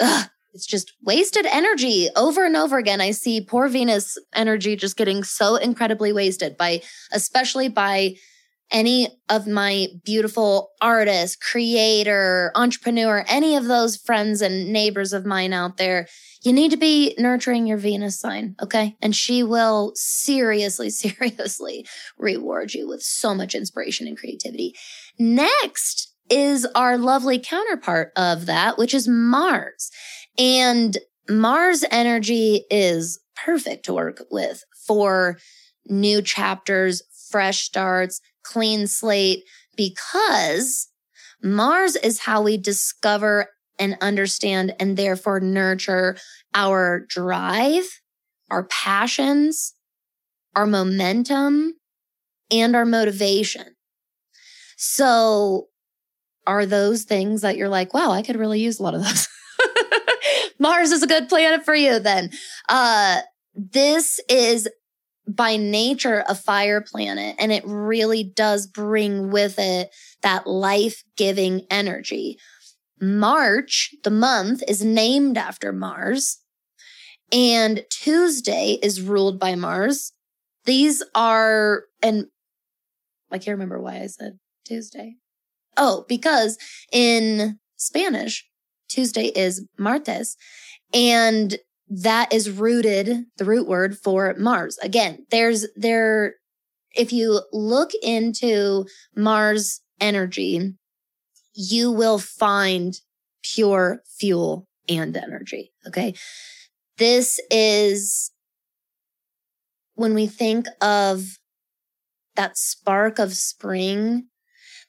ugh, 0.00 0.28
it's 0.52 0.66
just 0.66 0.92
wasted 1.02 1.46
energy 1.46 2.08
over 2.16 2.44
and 2.44 2.56
over 2.56 2.78
again. 2.78 3.00
I 3.00 3.10
see 3.10 3.40
poor 3.40 3.68
Venus 3.68 4.16
energy 4.34 4.76
just 4.76 4.96
getting 4.96 5.24
so 5.24 5.56
incredibly 5.56 6.12
wasted 6.12 6.56
by, 6.56 6.82
especially 7.12 7.68
by 7.68 8.14
any 8.70 9.08
of 9.28 9.46
my 9.46 9.88
beautiful 10.04 10.70
artists, 10.80 11.36
creator, 11.36 12.50
entrepreneur, 12.54 13.24
any 13.28 13.56
of 13.56 13.66
those 13.66 13.96
friends 13.96 14.40
and 14.40 14.72
neighbors 14.72 15.12
of 15.12 15.26
mine 15.26 15.52
out 15.52 15.76
there 15.76 16.06
you 16.44 16.52
need 16.52 16.70
to 16.72 16.76
be 16.76 17.14
nurturing 17.18 17.66
your 17.66 17.78
Venus 17.78 18.20
sign, 18.20 18.54
okay? 18.62 18.96
And 19.00 19.16
she 19.16 19.42
will 19.42 19.92
seriously, 19.94 20.90
seriously 20.90 21.86
reward 22.18 22.74
you 22.74 22.86
with 22.86 23.02
so 23.02 23.34
much 23.34 23.54
inspiration 23.54 24.06
and 24.06 24.16
creativity. 24.16 24.74
Next 25.18 26.13
is 26.30 26.66
our 26.74 26.96
lovely 26.96 27.38
counterpart 27.38 28.12
of 28.16 28.46
that, 28.46 28.78
which 28.78 28.94
is 28.94 29.06
Mars. 29.08 29.90
And 30.38 30.96
Mars 31.28 31.84
energy 31.90 32.64
is 32.70 33.20
perfect 33.36 33.84
to 33.86 33.94
work 33.94 34.22
with 34.30 34.64
for 34.86 35.38
new 35.86 36.22
chapters, 36.22 37.02
fresh 37.30 37.62
starts, 37.62 38.20
clean 38.42 38.86
slate, 38.86 39.44
because 39.76 40.88
Mars 41.42 41.96
is 41.96 42.20
how 42.20 42.42
we 42.42 42.56
discover 42.56 43.48
and 43.78 43.96
understand 44.00 44.74
and 44.78 44.96
therefore 44.96 45.40
nurture 45.40 46.16
our 46.54 47.00
drive, 47.08 48.00
our 48.50 48.64
passions, 48.64 49.74
our 50.54 50.66
momentum, 50.66 51.74
and 52.50 52.76
our 52.76 52.84
motivation. 52.84 53.74
So 54.76 55.68
are 56.46 56.66
those 56.66 57.04
things 57.04 57.42
that 57.42 57.56
you're 57.56 57.68
like, 57.68 57.94
wow, 57.94 58.10
I 58.10 58.22
could 58.22 58.36
really 58.36 58.60
use 58.60 58.78
a 58.78 58.82
lot 58.82 58.94
of 58.94 59.02
those. 59.02 59.28
Mars 60.58 60.92
is 60.92 61.02
a 61.02 61.08
good 61.08 61.28
planet 61.28 61.64
for 61.64 61.74
you 61.74 61.98
then. 61.98 62.30
Uh, 62.68 63.20
this 63.54 64.20
is 64.28 64.68
by 65.26 65.56
nature 65.56 66.22
a 66.28 66.34
fire 66.34 66.82
planet 66.82 67.34
and 67.38 67.50
it 67.50 67.64
really 67.66 68.22
does 68.22 68.66
bring 68.66 69.30
with 69.30 69.58
it 69.58 69.90
that 70.22 70.46
life 70.46 71.02
giving 71.16 71.62
energy. 71.70 72.38
March, 73.00 73.94
the 74.04 74.10
month, 74.10 74.62
is 74.68 74.84
named 74.84 75.36
after 75.36 75.72
Mars, 75.72 76.38
and 77.32 77.84
Tuesday 77.90 78.78
is 78.82 79.02
ruled 79.02 79.38
by 79.38 79.54
Mars. 79.54 80.12
These 80.64 81.02
are, 81.14 81.84
and 82.02 82.26
I 83.30 83.38
can't 83.38 83.54
remember 83.54 83.80
why 83.80 84.00
I 84.00 84.06
said 84.06 84.38
Tuesday. 84.64 85.16
Oh, 85.76 86.04
because 86.08 86.58
in 86.92 87.58
Spanish, 87.76 88.46
Tuesday 88.88 89.26
is 89.26 89.66
martes, 89.78 90.36
and 90.92 91.58
that 91.88 92.32
is 92.32 92.50
rooted, 92.50 93.24
the 93.36 93.44
root 93.44 93.66
word 93.66 93.96
for 93.98 94.34
Mars. 94.38 94.78
Again, 94.82 95.26
there's, 95.30 95.66
there, 95.76 96.34
if 96.94 97.12
you 97.12 97.42
look 97.52 97.90
into 98.02 98.86
Mars 99.16 99.80
energy, 100.00 100.74
you 101.54 101.90
will 101.90 102.18
find 102.18 102.94
pure 103.42 104.00
fuel 104.18 104.66
and 104.88 105.16
energy. 105.16 105.72
Okay. 105.86 106.14
This 106.98 107.40
is 107.50 108.30
when 109.94 110.14
we 110.14 110.26
think 110.26 110.66
of 110.80 111.38
that 112.36 112.56
spark 112.56 113.18
of 113.18 113.34
spring, 113.34 114.28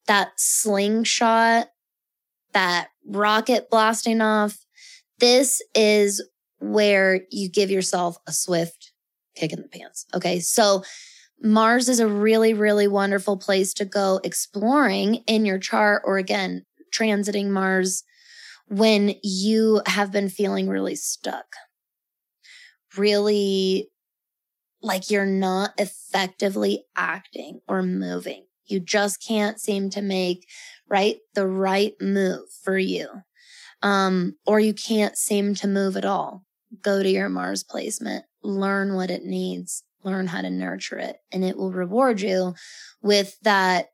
that 0.07 0.31
slingshot, 0.38 1.67
that 2.53 2.89
rocket 3.05 3.69
blasting 3.69 4.21
off. 4.21 4.65
This 5.19 5.62
is 5.74 6.24
where 6.59 7.21
you 7.31 7.50
give 7.50 7.69
yourself 7.69 8.17
a 8.27 8.31
swift 8.31 8.91
kick 9.35 9.51
in 9.51 9.62
the 9.62 9.67
pants. 9.67 10.05
Okay. 10.13 10.39
So 10.39 10.83
Mars 11.41 11.89
is 11.89 12.00
a 12.00 12.07
really, 12.07 12.53
really 12.53 12.88
wonderful 12.88 13.38
place 13.38 13.74
to 13.75 13.85
go 13.85 14.19
exploring 14.24 15.15
in 15.27 15.45
your 15.45 15.59
chart 15.59 16.01
or 16.05 16.17
again, 16.17 16.65
transiting 16.93 17.50
Mars 17.50 18.03
when 18.67 19.15
you 19.21 19.81
have 19.85 20.12
been 20.12 20.29
feeling 20.29 20.67
really 20.67 20.95
stuck, 20.95 21.45
really 22.97 23.91
like 24.81 25.12
you're 25.12 25.25
not 25.25 25.74
effectively 25.77 26.85
acting 26.95 27.59
or 27.67 27.83
moving. 27.83 28.45
You 28.67 28.79
just 28.79 29.25
can't 29.25 29.60
seem 29.60 29.89
to 29.91 30.01
make 30.01 30.48
right 30.89 31.17
the 31.34 31.48
right 31.48 31.93
move 32.00 32.50
for 32.63 32.77
you. 32.77 33.07
Um, 33.81 34.36
or 34.45 34.60
you 34.60 34.74
can't 34.74 35.17
seem 35.17 35.55
to 35.55 35.67
move 35.67 35.95
at 35.98 36.05
all. 36.05 36.43
Go 36.81 37.03
to 37.03 37.10
your 37.10 37.29
Mars 37.29 37.63
placement, 37.63 38.25
learn 38.43 38.95
what 38.95 39.12
it 39.12 39.24
needs, 39.24 39.84
learn 40.03 40.27
how 40.27 40.41
to 40.41 40.50
nurture 40.50 40.98
it, 40.98 41.17
and 41.31 41.43
it 41.43 41.57
will 41.57 41.72
reward 41.72 42.22
you 42.22 42.55
with 43.01 43.38
that 43.41 43.88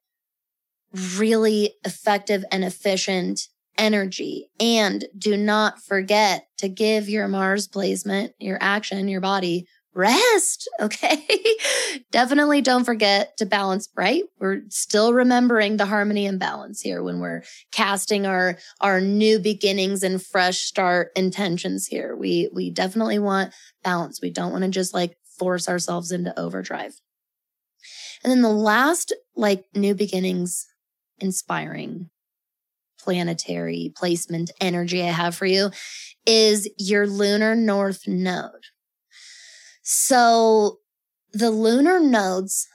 really 1.18 1.76
effective 1.86 2.44
and 2.52 2.64
efficient 2.64 3.48
energy. 3.78 4.50
And 4.60 5.06
do 5.18 5.38
not 5.38 5.82
forget 5.82 6.48
to 6.58 6.70
give 6.70 7.10
your 7.10 7.28
Mars 7.28 7.68
placement, 7.68 8.34
your 8.40 8.58
action, 8.62 9.08
your 9.08 9.22
body 9.22 9.68
rest. 9.94 10.70
Okay. 10.82 11.24
Definitely 12.12 12.62
don't 12.62 12.86
forget 12.86 13.38
to 13.38 13.46
balance, 13.46 13.88
right? 13.96 14.24
We're 14.40 14.62
still 14.70 15.14
remembering 15.14 15.78
the 15.78 15.86
harmony 15.86 16.26
and 16.26 16.40
balance 16.40 16.82
here 16.82 17.04
when 17.04 17.20
we're 17.20 17.44
casting 17.72 18.26
our, 18.26 18.58
our 18.80 19.00
new 19.00 19.38
beginnings 19.38 20.02
and 20.02 20.22
fresh 20.22 20.60
start 20.60 21.12
intentions 21.16 21.86
here. 21.86 22.16
We, 22.16 22.50
we 22.52 22.72
definitely 22.72 23.20
want 23.20 23.54
balance. 23.84 24.20
We 24.22 24.32
don't 24.32 24.52
want 24.52 24.64
to 24.64 24.70
just 24.70 24.94
like 24.94 25.18
force 25.38 25.70
ourselves 25.70 26.12
into 26.12 26.38
overdrive. 26.40 27.00
And 28.24 28.32
then 28.32 28.42
the 28.42 28.50
last 28.50 29.14
like 29.36 29.66
new 29.76 29.94
beginnings 29.94 30.68
inspiring 31.20 32.10
planetary 33.00 33.92
placement 33.96 34.52
energy 34.60 35.02
I 35.02 35.12
have 35.12 35.36
for 35.36 35.46
you 35.46 35.72
is 36.26 36.70
your 36.78 37.08
lunar 37.08 37.56
north 37.56 38.08
node. 38.08 38.66
So 39.94 40.78
the 41.34 41.52
lunar 41.52 42.00
nodes 42.00 42.66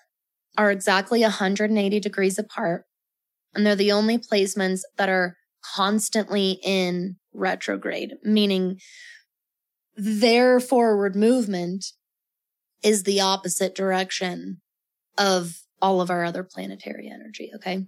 are 0.59 0.71
exactly 0.71 1.23
180 1.23 1.99
degrees 1.99 2.39
apart, 2.39 2.85
and 3.55 3.65
they're 3.65 3.75
the 3.75 3.91
only 3.91 4.19
placements 4.19 4.81
that 4.99 5.09
are 5.09 5.39
constantly 5.75 6.61
in 6.63 7.17
retrograde, 7.33 8.17
meaning 8.23 8.81
their 9.97 10.61
forward 10.61 11.17
movement 11.17 11.87
is 12.83 13.05
the 13.05 13.23
opposite 13.23 13.75
direction 13.75 14.61
of 15.17 15.63
all 15.81 16.03
of 16.03 16.11
our 16.11 16.23
other 16.23 16.45
planetary 16.45 17.11
energy. 17.11 17.51
Okay. 17.55 17.87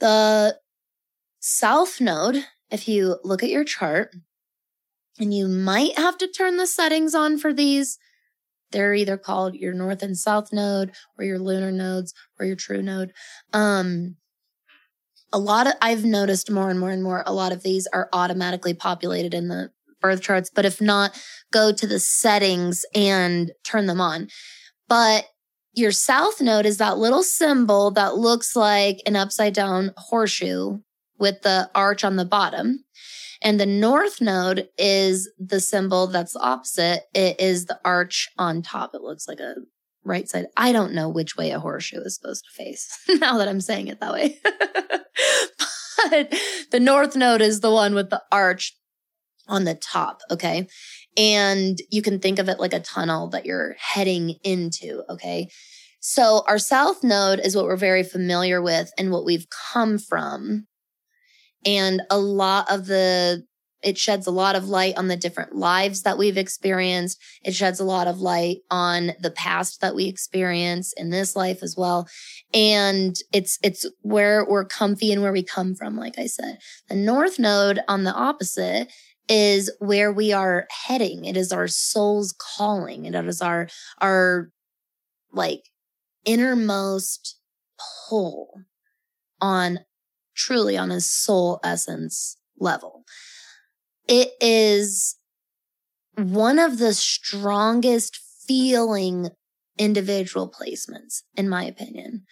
The 0.00 0.58
south 1.38 2.00
node, 2.00 2.46
if 2.68 2.88
you 2.88 3.20
look 3.22 3.44
at 3.44 3.50
your 3.50 3.62
chart, 3.62 4.10
and 5.18 5.34
you 5.34 5.48
might 5.48 5.98
have 5.98 6.18
to 6.18 6.28
turn 6.28 6.56
the 6.56 6.66
settings 6.66 7.14
on 7.14 7.38
for 7.38 7.52
these. 7.52 7.98
They're 8.70 8.94
either 8.94 9.16
called 9.16 9.54
your 9.54 9.72
north 9.72 10.02
and 10.02 10.16
south 10.16 10.52
node 10.52 10.92
or 11.18 11.24
your 11.24 11.38
lunar 11.38 11.72
nodes 11.72 12.12
or 12.38 12.46
your 12.46 12.56
true 12.56 12.82
node. 12.82 13.12
Um, 13.52 14.16
a 15.32 15.38
lot 15.38 15.66
of, 15.66 15.74
I've 15.80 16.04
noticed 16.04 16.50
more 16.50 16.70
and 16.70 16.78
more 16.78 16.90
and 16.90 17.02
more, 17.02 17.22
a 17.26 17.32
lot 17.32 17.52
of 17.52 17.62
these 17.62 17.86
are 17.92 18.08
automatically 18.12 18.74
populated 18.74 19.34
in 19.34 19.48
the 19.48 19.70
birth 20.00 20.22
charts. 20.22 20.50
But 20.54 20.64
if 20.64 20.80
not, 20.80 21.20
go 21.52 21.72
to 21.72 21.86
the 21.86 21.98
settings 21.98 22.84
and 22.94 23.52
turn 23.64 23.86
them 23.86 24.00
on. 24.00 24.28
But 24.88 25.26
your 25.74 25.92
south 25.92 26.40
node 26.40 26.66
is 26.66 26.78
that 26.78 26.98
little 26.98 27.22
symbol 27.22 27.90
that 27.92 28.16
looks 28.16 28.56
like 28.56 29.00
an 29.06 29.16
upside 29.16 29.54
down 29.54 29.92
horseshoe 29.96 30.78
with 31.18 31.42
the 31.42 31.70
arch 31.74 32.04
on 32.04 32.16
the 32.16 32.24
bottom. 32.24 32.84
And 33.42 33.60
the 33.60 33.66
north 33.66 34.20
node 34.20 34.68
is 34.76 35.30
the 35.38 35.60
symbol 35.60 36.06
that's 36.08 36.34
opposite. 36.36 37.02
It 37.14 37.40
is 37.40 37.66
the 37.66 37.78
arch 37.84 38.28
on 38.36 38.62
top. 38.62 38.94
It 38.94 39.02
looks 39.02 39.28
like 39.28 39.40
a 39.40 39.54
right 40.04 40.28
side. 40.28 40.46
I 40.56 40.72
don't 40.72 40.94
know 40.94 41.08
which 41.08 41.36
way 41.36 41.50
a 41.50 41.60
horseshoe 41.60 42.00
is 42.00 42.16
supposed 42.16 42.44
to 42.44 42.62
face 42.62 42.98
now 43.20 43.38
that 43.38 43.48
I'm 43.48 43.60
saying 43.60 43.88
it 43.88 44.00
that 44.00 44.12
way. 44.12 44.40
but 46.10 46.34
the 46.70 46.80
north 46.80 47.14
node 47.14 47.42
is 47.42 47.60
the 47.60 47.70
one 47.70 47.94
with 47.94 48.10
the 48.10 48.22
arch 48.32 48.74
on 49.46 49.64
the 49.64 49.74
top. 49.74 50.20
Okay. 50.30 50.66
And 51.16 51.78
you 51.90 52.02
can 52.02 52.18
think 52.18 52.38
of 52.38 52.48
it 52.48 52.60
like 52.60 52.72
a 52.72 52.80
tunnel 52.80 53.28
that 53.30 53.46
you're 53.46 53.76
heading 53.78 54.36
into. 54.42 55.02
Okay. 55.08 55.48
So 56.00 56.44
our 56.46 56.58
south 56.58 57.02
node 57.02 57.40
is 57.40 57.56
what 57.56 57.64
we're 57.64 57.76
very 57.76 58.02
familiar 58.02 58.62
with 58.62 58.90
and 58.98 59.10
what 59.10 59.24
we've 59.24 59.46
come 59.72 59.98
from 59.98 60.66
and 61.68 62.00
a 62.08 62.18
lot 62.18 62.70
of 62.70 62.86
the, 62.86 63.44
it 63.82 63.98
sheds 63.98 64.26
a 64.26 64.30
lot 64.30 64.56
of 64.56 64.70
light 64.70 64.96
on 64.96 65.08
the 65.08 65.18
different 65.18 65.54
lives 65.54 66.00
that 66.02 66.16
we've 66.16 66.38
experienced. 66.38 67.20
It 67.44 67.54
sheds 67.54 67.78
a 67.78 67.84
lot 67.84 68.06
of 68.06 68.20
light 68.20 68.60
on 68.70 69.12
the 69.20 69.30
past 69.30 69.82
that 69.82 69.94
we 69.94 70.06
experience 70.06 70.94
in 70.96 71.10
this 71.10 71.36
life 71.36 71.62
as 71.62 71.74
well. 71.76 72.08
And 72.54 73.14
it's, 73.34 73.58
it's 73.62 73.84
where 74.00 74.46
we're 74.48 74.64
comfy 74.64 75.12
and 75.12 75.20
where 75.20 75.30
we 75.30 75.42
come 75.42 75.74
from. 75.74 75.94
Like 75.94 76.18
I 76.18 76.24
said, 76.24 76.56
the 76.88 76.96
north 76.96 77.38
node 77.38 77.80
on 77.86 78.04
the 78.04 78.14
opposite 78.14 78.90
is 79.28 79.70
where 79.78 80.10
we 80.10 80.32
are 80.32 80.66
heading. 80.86 81.26
It 81.26 81.36
is 81.36 81.52
our 81.52 81.68
soul's 81.68 82.34
calling. 82.56 83.04
It 83.04 83.14
is 83.14 83.42
our, 83.42 83.68
our 84.00 84.50
like 85.34 85.64
innermost 86.24 87.38
pull 88.08 88.62
on 89.38 89.80
truly 90.38 90.76
on 90.76 90.90
a 90.90 91.00
soul 91.00 91.60
essence 91.62 92.36
level. 92.58 93.04
It 94.08 94.30
is 94.40 95.16
one 96.14 96.58
of 96.58 96.78
the 96.78 96.94
strongest 96.94 98.18
feeling 98.46 99.30
individual 99.76 100.50
placements, 100.50 101.22
in 101.36 101.48
my 101.48 101.64
opinion. 101.64 102.24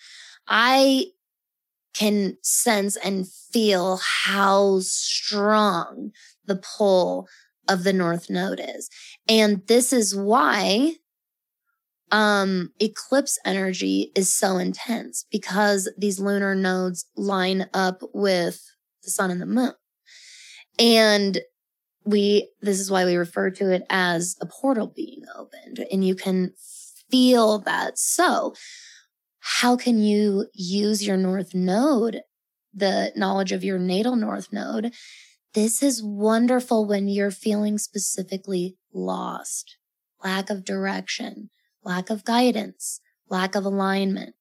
I 0.48 1.06
can 1.94 2.36
sense 2.42 2.96
and 2.96 3.26
feel 3.28 3.98
how 4.02 4.80
strong 4.80 6.12
the 6.44 6.56
pull 6.56 7.28
of 7.68 7.84
the 7.84 7.92
North 7.92 8.30
Node 8.30 8.60
is. 8.62 8.88
And 9.28 9.66
this 9.66 9.92
is 9.92 10.14
why 10.14 10.96
um, 12.12 12.70
eclipse 12.80 13.38
energy 13.44 14.12
is 14.14 14.32
so 14.32 14.58
intense 14.58 15.26
because 15.30 15.92
these 15.98 16.20
lunar 16.20 16.54
nodes 16.54 17.06
line 17.16 17.68
up 17.74 18.00
with 18.14 18.60
the 19.02 19.10
sun 19.10 19.30
and 19.30 19.40
the 19.40 19.46
moon. 19.46 19.72
And 20.78 21.40
we, 22.04 22.50
this 22.60 22.78
is 22.78 22.90
why 22.90 23.04
we 23.04 23.16
refer 23.16 23.50
to 23.50 23.72
it 23.72 23.84
as 23.90 24.36
a 24.40 24.46
portal 24.46 24.92
being 24.94 25.22
opened 25.36 25.84
and 25.90 26.06
you 26.06 26.14
can 26.14 26.52
feel 27.10 27.58
that. 27.60 27.98
So 27.98 28.54
how 29.40 29.76
can 29.76 29.98
you 29.98 30.46
use 30.54 31.06
your 31.06 31.16
north 31.16 31.54
node, 31.54 32.22
the 32.74 33.12
knowledge 33.16 33.52
of 33.52 33.64
your 33.64 33.78
natal 33.78 34.16
north 34.16 34.52
node? 34.52 34.92
This 35.54 35.82
is 35.82 36.02
wonderful 36.02 36.86
when 36.86 37.08
you're 37.08 37.30
feeling 37.30 37.78
specifically 37.78 38.76
lost, 38.92 39.78
lack 40.22 40.50
of 40.50 40.64
direction, 40.64 41.50
lack 41.86 42.10
of 42.10 42.24
guidance, 42.24 43.00
lack 43.30 43.54
of 43.54 43.64
alignment. 43.64 44.34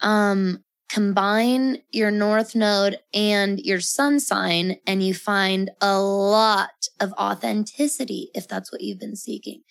Um, 0.00 0.64
combine 0.88 1.78
your 1.90 2.10
north 2.10 2.54
node 2.54 2.98
and 3.14 3.58
your 3.60 3.80
sun 3.80 4.20
sign 4.20 4.76
and 4.86 5.02
you 5.02 5.14
find 5.14 5.70
a 5.80 6.00
lot 6.00 6.88
of 7.00 7.12
authenticity 7.14 8.30
if 8.34 8.46
that's 8.46 8.70
what 8.70 8.82
you've 8.82 9.00
been 9.00 9.16
seeking. 9.16 9.62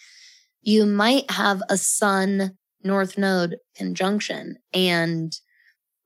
You 0.61 0.85
might 0.85 1.29
have 1.29 1.61
a 1.69 1.77
sun 1.77 2.57
north 2.83 3.17
node 3.17 3.57
conjunction 3.75 4.57
and 4.73 5.33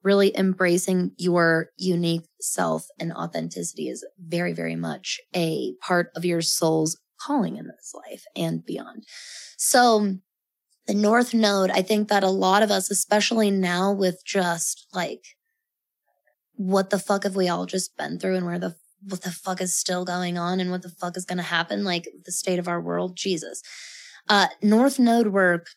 really 0.04 0.36
embracing 0.38 1.12
your 1.18 1.70
unique 1.78 2.26
self 2.40 2.88
and 3.00 3.14
authenticity 3.14 3.90
is 3.90 4.06
very, 4.18 4.54
very 4.54 4.76
much 4.76 5.20
a 5.36 5.74
part 5.82 6.10
of 6.16 6.24
your 6.24 6.42
soul's 6.42 6.98
calling 7.20 7.58
in 7.58 7.68
this 7.68 7.94
life 7.94 8.24
and 8.36 8.66
beyond. 8.66 9.04
So 9.58 10.16
the 10.90 10.96
North 10.96 11.36
Node, 11.36 11.70
I 11.70 11.84
think 11.84 12.08
that 12.08 12.24
a 12.24 12.32
lot 12.32 12.64
of 12.64 12.72
us, 12.72 12.90
especially 12.90 13.52
now 13.52 13.92
with 13.92 14.26
just 14.26 14.88
like 14.92 15.24
what 16.56 16.90
the 16.90 16.98
fuck 16.98 17.26
have 17.26 17.36
we 17.36 17.48
all 17.48 17.68
just 17.68 17.96
been 17.96 18.18
through 18.18 18.38
and 18.38 18.46
where 18.48 18.58
the 18.58 18.76
what 19.08 19.22
the 19.22 19.30
fuck 19.30 19.62
is 19.62 19.76
still 19.76 20.04
going 20.04 20.40
on 20.40 20.60
and 20.60 20.72
what 20.72 20.82
the 20.82 20.90
fuck 20.90 21.16
is 21.16 21.26
going 21.26 21.38
to 21.38 21.44
happen 21.44 21.84
like 21.84 22.08
the 22.26 22.32
state 22.32 22.58
of 22.58 22.68
our 22.68 22.82
world? 22.82 23.16
Jesus. 23.16 23.62
Uh 24.28 24.48
north 24.64 24.98
node 24.98 25.28
work 25.28 25.68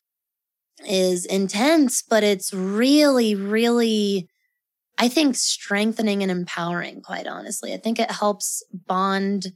is 0.88 1.27
intense 1.27 2.03
but 2.03 2.25
it's 2.25 2.55
really 2.55 3.35
really 3.35 4.27
i 4.98 5.07
think 5.07 5.37
strengthening 5.37 6.22
and 6.22 6.31
empowering 6.31 7.03
quite 7.03 7.27
honestly. 7.27 7.75
I 7.75 7.77
think 7.77 8.01
it 8.01 8.11
helps 8.11 8.64
bond 8.72 9.48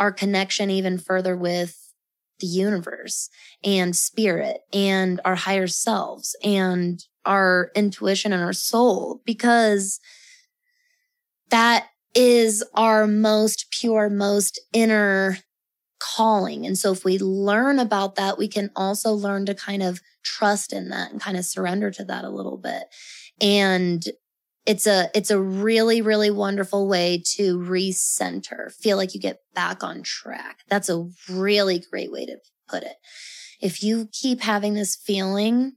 our 0.00 0.10
connection 0.10 0.68
even 0.68 0.98
further 0.98 1.36
with 1.36 1.91
the 2.40 2.46
universe 2.46 3.28
and 3.64 3.94
spirit 3.94 4.58
and 4.72 5.20
our 5.24 5.36
higher 5.36 5.66
selves 5.66 6.36
and 6.42 7.04
our 7.24 7.70
intuition 7.74 8.32
and 8.32 8.42
our 8.42 8.52
soul 8.52 9.20
because 9.24 10.00
that 11.50 11.86
is 12.14 12.64
our 12.74 13.06
most 13.06 13.66
pure, 13.70 14.10
most 14.10 14.60
inner 14.72 15.38
calling. 15.98 16.66
And 16.66 16.76
so 16.76 16.92
if 16.92 17.04
we 17.04 17.18
learn 17.18 17.78
about 17.78 18.16
that, 18.16 18.38
we 18.38 18.48
can 18.48 18.70
also 18.74 19.12
learn 19.12 19.46
to 19.46 19.54
kind 19.54 19.82
of 19.82 20.00
trust 20.24 20.72
in 20.72 20.88
that 20.88 21.12
and 21.12 21.20
kind 21.20 21.36
of 21.36 21.44
surrender 21.44 21.90
to 21.92 22.04
that 22.04 22.24
a 22.24 22.30
little 22.30 22.56
bit. 22.56 22.84
And 23.40 24.04
it's 24.66 24.86
a 24.86 25.10
it's 25.14 25.30
a 25.30 25.40
really 25.40 26.00
really 26.00 26.30
wonderful 26.30 26.86
way 26.86 27.22
to 27.34 27.58
recenter 27.58 28.72
feel 28.72 28.96
like 28.96 29.14
you 29.14 29.20
get 29.20 29.38
back 29.54 29.82
on 29.82 30.02
track. 30.02 30.60
That's 30.68 30.88
a 30.88 31.08
really 31.28 31.82
great 31.90 32.12
way 32.12 32.26
to 32.26 32.36
put 32.68 32.82
it. 32.82 32.96
If 33.60 33.82
you 33.82 34.08
keep 34.12 34.40
having 34.40 34.74
this 34.74 34.96
feeling 34.96 35.72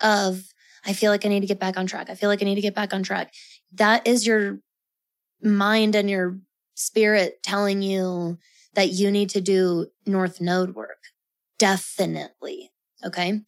of 0.00 0.44
i 0.86 0.94
feel 0.94 1.10
like 1.10 1.26
i 1.26 1.28
need 1.28 1.40
to 1.40 1.46
get 1.46 1.60
back 1.60 1.76
on 1.76 1.86
track. 1.86 2.08
I 2.08 2.14
feel 2.14 2.28
like 2.28 2.42
i 2.42 2.44
need 2.44 2.54
to 2.54 2.60
get 2.60 2.74
back 2.74 2.94
on 2.94 3.02
track 3.02 3.32
that 3.72 4.06
is 4.06 4.26
your 4.26 4.60
mind 5.42 5.94
and 5.94 6.10
your 6.10 6.38
spirit 6.74 7.42
telling 7.42 7.82
you 7.82 8.38
that 8.74 8.90
you 8.90 9.10
need 9.10 9.30
to 9.30 9.40
do 9.40 9.86
north 10.06 10.40
node 10.40 10.74
work. 10.74 10.98
Definitely. 11.58 12.70
Okay? 13.04 13.40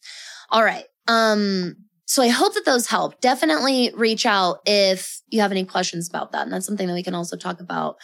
All 0.51 0.64
right. 0.64 0.85
Um 1.09 1.77
so 2.12 2.22
I 2.22 2.29
hope 2.29 2.53
that 2.53 2.66
those 2.66 2.88
help. 2.88 3.22
Definitely 3.22 3.90
reach 3.96 4.27
out 4.27 4.61
if 4.66 5.22
you 5.29 5.40
have 5.40 5.51
any 5.51 5.64
questions 5.64 6.11
about 6.11 6.33
that. 6.33 6.42
And 6.42 6.53
that's 6.53 6.66
something 6.66 6.87
that 6.87 6.92
we 6.92 7.03
can 7.03 7.14
also 7.14 7.38
talk 7.38 7.59
about 7.59 7.96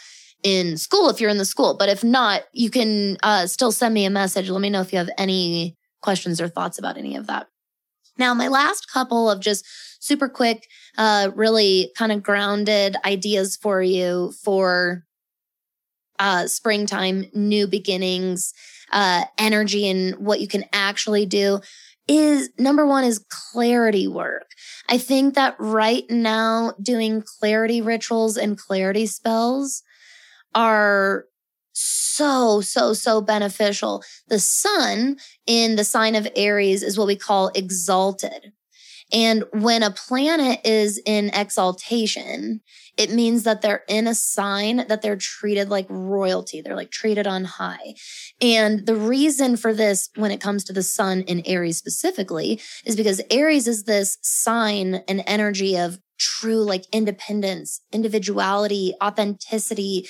in 0.42 0.78
school 0.78 1.10
if 1.10 1.20
you're 1.20 1.28
in 1.28 1.36
the 1.36 1.44
school. 1.44 1.76
But 1.78 1.90
if 1.90 2.02
not, 2.02 2.44
you 2.54 2.70
can 2.70 3.18
uh, 3.22 3.46
still 3.46 3.70
send 3.70 3.92
me 3.92 4.06
a 4.06 4.10
message. 4.10 4.48
Let 4.48 4.62
me 4.62 4.70
know 4.70 4.80
if 4.80 4.94
you 4.94 4.98
have 4.98 5.10
any 5.18 5.76
questions 6.00 6.40
or 6.40 6.48
thoughts 6.48 6.78
about 6.78 6.96
any 6.96 7.16
of 7.16 7.26
that. 7.26 7.48
Now, 8.16 8.32
my 8.32 8.48
last 8.48 8.90
couple 8.90 9.30
of 9.30 9.40
just 9.40 9.66
super 10.00 10.30
quick, 10.30 10.66
uh, 10.96 11.30
really 11.34 11.92
kind 11.94 12.10
of 12.10 12.22
grounded 12.22 12.96
ideas 13.04 13.58
for 13.60 13.82
you 13.82 14.32
for 14.42 15.04
uh, 16.18 16.46
springtime, 16.46 17.26
new 17.34 17.66
beginnings, 17.66 18.54
uh, 18.90 19.24
energy, 19.36 19.86
and 19.86 20.14
what 20.16 20.40
you 20.40 20.48
can 20.48 20.64
actually 20.72 21.26
do 21.26 21.60
is 22.08 22.50
number 22.58 22.86
one 22.86 23.04
is 23.04 23.24
clarity 23.52 24.08
work. 24.08 24.50
I 24.88 24.98
think 24.98 25.34
that 25.34 25.54
right 25.58 26.04
now 26.10 26.74
doing 26.82 27.22
clarity 27.22 27.80
rituals 27.82 28.36
and 28.36 28.58
clarity 28.58 29.06
spells 29.06 29.82
are 30.54 31.26
so, 31.72 32.60
so, 32.60 32.92
so 32.94 33.20
beneficial. 33.20 34.02
The 34.28 34.40
sun 34.40 35.18
in 35.46 35.76
the 35.76 35.84
sign 35.84 36.14
of 36.16 36.26
Aries 36.34 36.82
is 36.82 36.98
what 36.98 37.06
we 37.06 37.14
call 37.14 37.52
exalted. 37.54 38.52
And 39.12 39.44
when 39.52 39.82
a 39.82 39.90
planet 39.90 40.60
is 40.64 41.00
in 41.06 41.30
exaltation, 41.32 42.60
it 42.96 43.10
means 43.10 43.44
that 43.44 43.62
they're 43.62 43.84
in 43.88 44.06
a 44.06 44.14
sign 44.14 44.86
that 44.88 45.02
they're 45.02 45.16
treated 45.16 45.70
like 45.70 45.86
royalty. 45.88 46.60
They're 46.60 46.76
like 46.76 46.90
treated 46.90 47.26
on 47.26 47.44
high. 47.44 47.94
And 48.40 48.86
the 48.86 48.96
reason 48.96 49.56
for 49.56 49.72
this, 49.72 50.10
when 50.16 50.30
it 50.30 50.40
comes 50.40 50.64
to 50.64 50.72
the 50.72 50.82
sun 50.82 51.22
in 51.22 51.42
Aries 51.46 51.78
specifically, 51.78 52.60
is 52.84 52.96
because 52.96 53.22
Aries 53.30 53.66
is 53.66 53.84
this 53.84 54.18
sign 54.20 55.02
and 55.08 55.22
energy 55.26 55.76
of 55.76 56.00
true 56.18 56.62
like 56.62 56.84
independence, 56.92 57.80
individuality, 57.92 58.92
authenticity, 59.02 60.08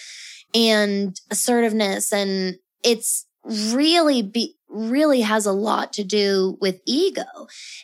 and 0.54 1.20
assertiveness. 1.30 2.12
And 2.12 2.56
it's 2.82 3.26
really 3.48 4.22
be 4.22 4.54
really 4.68 5.22
has 5.22 5.46
a 5.46 5.52
lot 5.52 5.92
to 5.94 6.04
do 6.04 6.56
with 6.60 6.80
ego. 6.86 7.24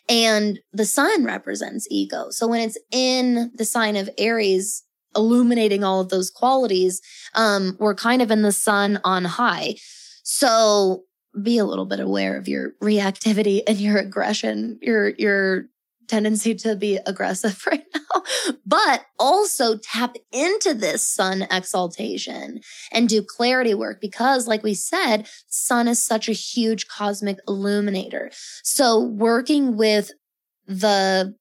And 0.09 0.61
the 0.73 0.85
sun 0.85 1.25
represents 1.25 1.89
ego. 1.91 2.27
So 2.31 2.47
when 2.47 2.61
it's 2.61 2.79
in 2.91 3.51
the 3.55 3.65
sign 3.65 3.97
of 3.97 4.11
Aries, 4.19 4.83
illuminating 5.17 5.83
all 5.83 6.01
of 6.01 6.11
those 6.11 6.31
qualities, 6.31 7.01
um, 7.35 7.77
we're 7.79 7.95
kind 7.95 8.21
of 8.21 8.31
in 8.31 8.43
the 8.43 8.53
sun 8.53 9.01
on 9.05 9.25
high. 9.25 9.77
So 10.25 11.05
be 11.43 11.59
a 11.59 11.65
little 11.65 11.87
bit 11.87 12.01
aware 12.01 12.37
of 12.37 12.49
your 12.49 12.73
reactivity 12.83 13.63
and 13.67 13.79
your 13.81 13.97
aggression, 13.97 14.79
your, 14.83 15.11
your 15.11 15.65
tendency 16.09 16.55
to 16.55 16.77
be 16.77 16.99
aggressive 17.07 17.65
right 17.71 17.85
now, 17.95 18.01
but 18.67 19.07
also 19.19 19.79
tap 19.79 20.17
into 20.33 20.75
this 20.75 21.07
sun 21.07 21.47
exaltation 21.51 22.61
and 22.93 23.09
do 23.09 23.23
clarity 23.23 23.75
work 23.75 24.01
because, 24.01 24.47
like 24.47 24.63
we 24.63 24.75
said, 24.75 25.29
sun 25.49 25.89
is 25.89 26.05
such 26.05 26.29
a 26.29 26.33
huge 26.33 26.89
cosmic 26.89 27.39
illuminator. 27.49 28.31
So 28.63 29.01
working 29.01 29.77
with 29.77 30.11
the 30.67 31.35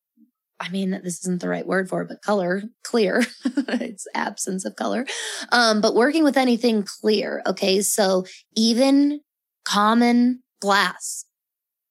I 0.60 0.70
mean, 0.70 0.92
this 1.04 1.20
isn't 1.20 1.42
the 1.42 1.50
right 1.50 1.68
word 1.68 1.90
for 1.90 2.04
it, 2.04 2.08
but 2.08 2.22
color, 2.22 2.64
clear. 2.84 3.26
it's 3.46 4.08
absence 4.14 4.64
of 4.64 4.78
color. 4.78 5.06
Um, 5.52 5.82
but 5.82 5.94
working 5.94 6.24
with 6.24 6.38
anything 6.38 6.84
clear. 6.84 7.42
Okay. 7.46 7.82
So 7.82 8.26
even 8.56 9.20
common 9.66 10.42
glass, 10.62 11.26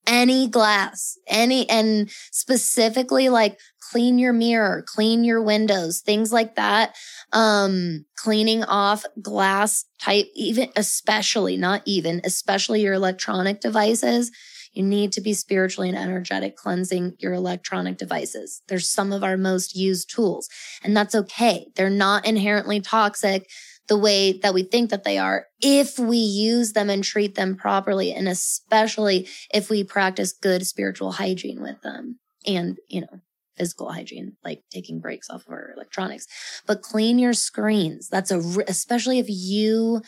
any 0.07 0.47
glass, 0.47 1.17
any, 1.27 1.69
and 1.69 2.09
specifically 2.31 3.29
like 3.29 3.59
clean 3.91 4.17
your 4.17 4.33
mirror, 4.33 4.83
clean 4.87 5.23
your 5.23 5.41
windows, 5.41 5.99
things 5.99 6.33
like 6.33 6.55
that. 6.55 6.95
Um, 7.31 8.05
cleaning 8.15 8.63
off 8.63 9.05
glass 9.21 9.85
type, 9.99 10.27
even, 10.35 10.69
especially, 10.75 11.57
not 11.57 11.81
even, 11.85 12.21
especially 12.23 12.81
your 12.81 12.93
electronic 12.93 13.59
devices. 13.59 14.31
You 14.73 14.83
need 14.83 15.11
to 15.13 15.21
be 15.21 15.33
spiritually 15.33 15.89
and 15.89 15.97
energetic 15.97 16.55
cleansing 16.55 17.15
your 17.19 17.33
electronic 17.33 17.97
devices. 17.97 18.63
They're 18.67 18.79
some 18.79 19.13
of 19.13 19.23
our 19.23 19.37
most 19.37 19.75
used 19.75 20.09
tools 20.09 20.49
and 20.83 20.97
that's 20.97 21.13
okay. 21.13 21.67
They're 21.75 21.89
not 21.91 22.25
inherently 22.25 22.81
toxic 22.81 23.47
the 23.87 23.97
way 23.97 24.33
that 24.39 24.53
we 24.53 24.63
think 24.63 24.89
that 24.89 25.03
they 25.03 25.17
are 25.17 25.47
if 25.61 25.99
we 25.99 26.17
use 26.17 26.73
them 26.73 26.89
and 26.89 27.03
treat 27.03 27.35
them 27.35 27.55
properly. 27.55 28.13
And 28.13 28.27
especially 28.27 29.27
if 29.53 29.69
we 29.69 29.83
practice 29.83 30.31
good 30.31 30.65
spiritual 30.65 31.13
hygiene 31.13 31.61
with 31.61 31.81
them 31.81 32.19
and, 32.45 32.77
you 32.87 33.01
know, 33.01 33.19
physical 33.57 33.91
hygiene, 33.91 34.37
like 34.43 34.63
taking 34.71 34.99
breaks 34.99 35.29
off 35.29 35.45
of 35.45 35.51
our 35.51 35.73
electronics, 35.75 36.27
but 36.65 36.81
clean 36.81 37.19
your 37.19 37.33
screens. 37.33 38.07
That's 38.09 38.31
a, 38.31 38.39
especially 38.67 39.19
if 39.19 39.27
you 39.29 40.01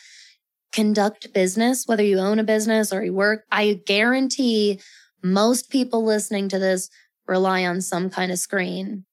conduct 0.71 1.33
business, 1.33 1.85
whether 1.85 2.03
you 2.03 2.17
own 2.17 2.39
a 2.39 2.43
business 2.43 2.91
or 2.91 3.03
you 3.03 3.13
work, 3.13 3.43
I 3.51 3.81
guarantee 3.85 4.79
most 5.23 5.69
people 5.69 6.03
listening 6.03 6.49
to 6.49 6.59
this 6.59 6.89
rely 7.27 7.65
on 7.65 7.81
some 7.81 8.09
kind 8.09 8.31
of 8.31 8.39
screen 8.39 9.05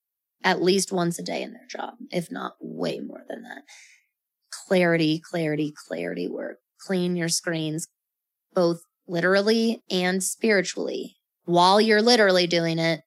at 0.44 0.62
least 0.62 0.92
once 0.92 1.18
a 1.18 1.22
day 1.22 1.42
in 1.42 1.52
their 1.52 1.66
job, 1.68 1.94
if 2.10 2.30
not 2.30 2.54
way 2.60 3.00
more 3.00 3.22
than 3.28 3.42
that 3.42 3.62
clarity, 4.72 5.20
clarity, 5.20 5.70
clarity 5.86 6.26
work. 6.26 6.56
Clean 6.80 7.14
your 7.14 7.28
screens, 7.28 7.88
both 8.54 8.80
literally 9.06 9.82
and 9.90 10.22
spiritually. 10.22 11.16
While 11.44 11.78
you're 11.78 12.00
literally 12.00 12.46
doing 12.46 12.78
it, 12.78 13.02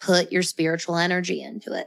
put 0.00 0.32
your 0.32 0.42
spiritual 0.42 0.96
energy 0.96 1.42
into 1.42 1.74
it. 1.74 1.86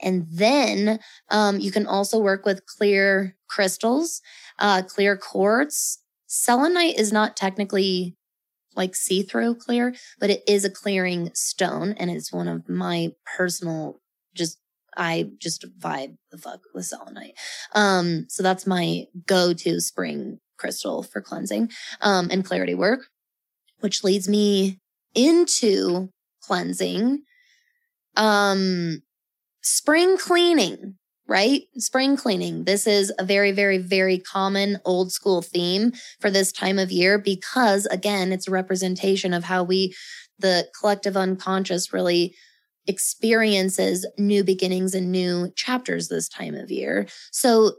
And 0.00 0.26
then 0.28 0.98
um, 1.30 1.60
you 1.60 1.70
can 1.70 1.86
also 1.86 2.18
work 2.18 2.44
with 2.44 2.66
clear 2.66 3.36
crystals, 3.48 4.20
uh, 4.58 4.82
clear 4.82 5.16
quartz. 5.16 6.02
Selenite 6.26 6.98
is 6.98 7.12
not 7.12 7.36
technically 7.36 8.16
like 8.74 8.96
see 8.96 9.22
through 9.22 9.54
clear, 9.54 9.94
but 10.18 10.30
it 10.30 10.42
is 10.48 10.64
a 10.64 10.70
clearing 10.70 11.30
stone. 11.32 11.94
And 11.96 12.10
it's 12.10 12.32
one 12.32 12.48
of 12.48 12.68
my 12.68 13.10
personal 13.36 14.00
just 14.34 14.58
I 14.96 15.30
just 15.38 15.64
vibe 15.78 16.16
the 16.30 16.38
fuck 16.38 16.60
with 16.74 16.86
selenite. 16.86 17.34
Um, 17.74 18.26
so 18.28 18.42
that's 18.42 18.66
my 18.66 19.06
go-to 19.26 19.80
spring 19.80 20.38
crystal 20.58 21.02
for 21.02 21.20
cleansing, 21.20 21.70
um, 22.00 22.28
and 22.30 22.44
clarity 22.44 22.74
work, 22.74 23.06
which 23.80 24.04
leads 24.04 24.28
me 24.28 24.78
into 25.14 26.08
cleansing. 26.42 27.22
Um, 28.16 29.02
spring 29.62 30.18
cleaning, 30.18 30.96
right? 31.26 31.62
Spring 31.76 32.16
cleaning. 32.16 32.64
This 32.64 32.86
is 32.86 33.12
a 33.18 33.24
very, 33.24 33.52
very, 33.52 33.78
very 33.78 34.18
common 34.18 34.78
old 34.84 35.12
school 35.12 35.40
theme 35.42 35.92
for 36.20 36.30
this 36.30 36.52
time 36.52 36.78
of 36.78 36.92
year 36.92 37.18
because 37.18 37.86
again, 37.86 38.32
it's 38.32 38.48
a 38.48 38.52
representation 38.52 39.32
of 39.32 39.44
how 39.44 39.62
we, 39.62 39.94
the 40.38 40.68
collective 40.78 41.16
unconscious 41.16 41.92
really 41.92 42.34
experiences 42.86 44.06
new 44.18 44.44
beginnings 44.44 44.94
and 44.94 45.12
new 45.12 45.50
chapters 45.56 46.08
this 46.08 46.28
time 46.28 46.54
of 46.54 46.70
year. 46.70 47.06
So 47.30 47.72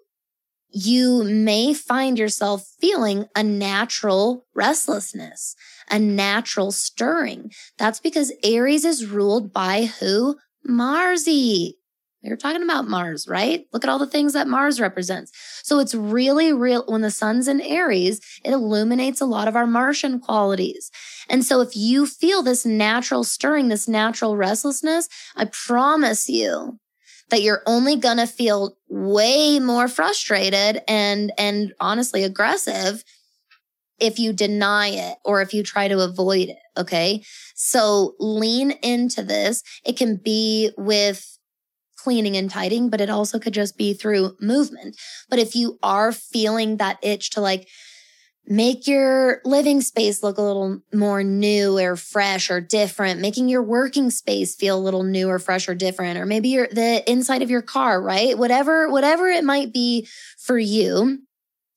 you 0.69 1.23
may 1.23 1.73
find 1.73 2.17
yourself 2.17 2.65
feeling 2.79 3.27
a 3.35 3.43
natural 3.43 4.45
restlessness, 4.55 5.55
a 5.89 5.99
natural 5.99 6.71
stirring. 6.71 7.51
That's 7.77 7.99
because 7.99 8.33
Aries 8.43 8.83
is 8.85 9.05
ruled 9.05 9.53
by 9.53 9.85
who? 9.99 10.37
Marsy. 10.65 11.77
We 12.23 12.31
are 12.31 12.37
talking 12.37 12.63
about 12.63 12.87
Mars, 12.87 13.27
right? 13.27 13.65
Look 13.73 13.83
at 13.83 13.89
all 13.89 13.99
the 13.99 14.07
things 14.07 14.31
that 14.31 14.47
Mars 14.47 14.79
represents. 14.79 15.31
So 15.61 15.79
it's 15.79 15.93
really 15.93 16.53
real. 16.53 16.85
When 16.87 17.01
the 17.01 17.11
sun's 17.11 17.49
in 17.49 17.59
Aries, 17.59 18.21
it 18.45 18.51
illuminates 18.51 19.19
a 19.19 19.25
lot 19.25 19.49
of 19.49 19.57
our 19.57 19.67
Martian 19.67 20.21
qualities. 20.21 20.89
And 21.27 21.43
so 21.43 21.59
if 21.59 21.75
you 21.75 22.05
feel 22.05 22.41
this 22.41 22.65
natural 22.65 23.25
stirring, 23.25 23.67
this 23.67 23.89
natural 23.89 24.37
restlessness, 24.37 25.09
I 25.35 25.45
promise 25.45 26.29
you 26.29 26.79
that 27.29 27.41
you're 27.41 27.63
only 27.65 27.97
going 27.97 28.17
to 28.17 28.27
feel 28.27 28.77
way 28.87 29.59
more 29.59 29.89
frustrated 29.89 30.81
and, 30.87 31.33
and 31.37 31.73
honestly 31.81 32.23
aggressive 32.23 33.03
if 33.99 34.17
you 34.17 34.31
deny 34.31 34.87
it 34.87 35.17
or 35.25 35.41
if 35.41 35.53
you 35.53 35.61
try 35.61 35.87
to 35.89 35.99
avoid 35.99 36.49
it. 36.49 36.59
Okay. 36.77 37.23
So 37.55 38.15
lean 38.19 38.71
into 38.81 39.23
this. 39.23 39.61
It 39.85 39.97
can 39.97 40.15
be 40.17 40.71
with 40.77 41.37
cleaning 42.03 42.35
and 42.35 42.49
tidying, 42.49 42.89
but 42.89 43.01
it 43.01 43.09
also 43.09 43.39
could 43.39 43.53
just 43.53 43.77
be 43.77 43.93
through 43.93 44.35
movement. 44.39 44.97
But 45.29 45.39
if 45.39 45.55
you 45.55 45.79
are 45.81 46.11
feeling 46.11 46.77
that 46.77 46.99
itch 47.01 47.29
to 47.31 47.41
like, 47.41 47.67
make 48.45 48.87
your 48.87 49.39
living 49.45 49.79
space 49.79 50.21
look 50.21 50.37
a 50.37 50.41
little 50.41 50.81
more 50.93 51.23
new 51.23 51.79
or 51.79 51.95
fresh 51.95 52.51
or 52.51 52.59
different, 52.59 53.21
making 53.21 53.47
your 53.47 53.63
working 53.63 54.09
space 54.09 54.53
feel 54.53 54.77
a 54.77 54.83
little 54.83 55.03
new 55.03 55.29
or 55.29 55.39
fresh 55.39 55.69
or 55.69 55.75
different, 55.75 56.19
or 56.19 56.25
maybe 56.25 56.49
your 56.49 56.67
the 56.67 57.09
inside 57.09 57.41
of 57.41 57.49
your 57.49 57.61
car, 57.61 58.01
right? 58.01 58.37
Whatever, 58.37 58.89
whatever 58.89 59.27
it 59.27 59.45
might 59.45 59.71
be 59.71 60.07
for 60.37 60.59
you. 60.59 61.19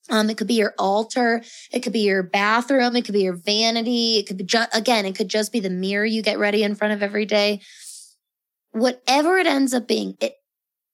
Um, 0.09 0.31
it 0.31 0.37
could 0.37 0.47
be 0.47 0.55
your 0.55 0.75
altar. 0.79 1.43
It 1.73 1.81
could 1.81 1.93
be 1.93 2.01
your 2.01 2.23
bathroom. 2.23 2.95
It 2.97 3.05
could 3.05 3.15
be 3.15 3.23
your 3.23 3.37
vanity. 3.37 4.19
It 4.19 4.27
could 4.27 4.37
be 4.37 4.45
just, 4.45 4.77
again, 4.77 5.05
it 5.05 5.17
could 5.17 5.29
just 5.29 5.53
be 5.53 5.61
the 5.61 5.71
mirror 5.71 6.05
you 6.05 6.23
get 6.23 6.39
ready 6.39 6.63
in 6.63 6.75
front 6.75 6.95
of 6.95 7.03
every 7.03 7.27
day. 7.27 7.61
Whatever 8.77 9.39
it 9.39 9.47
ends 9.47 9.73
up 9.73 9.89
being, 9.89 10.17
it 10.21 10.35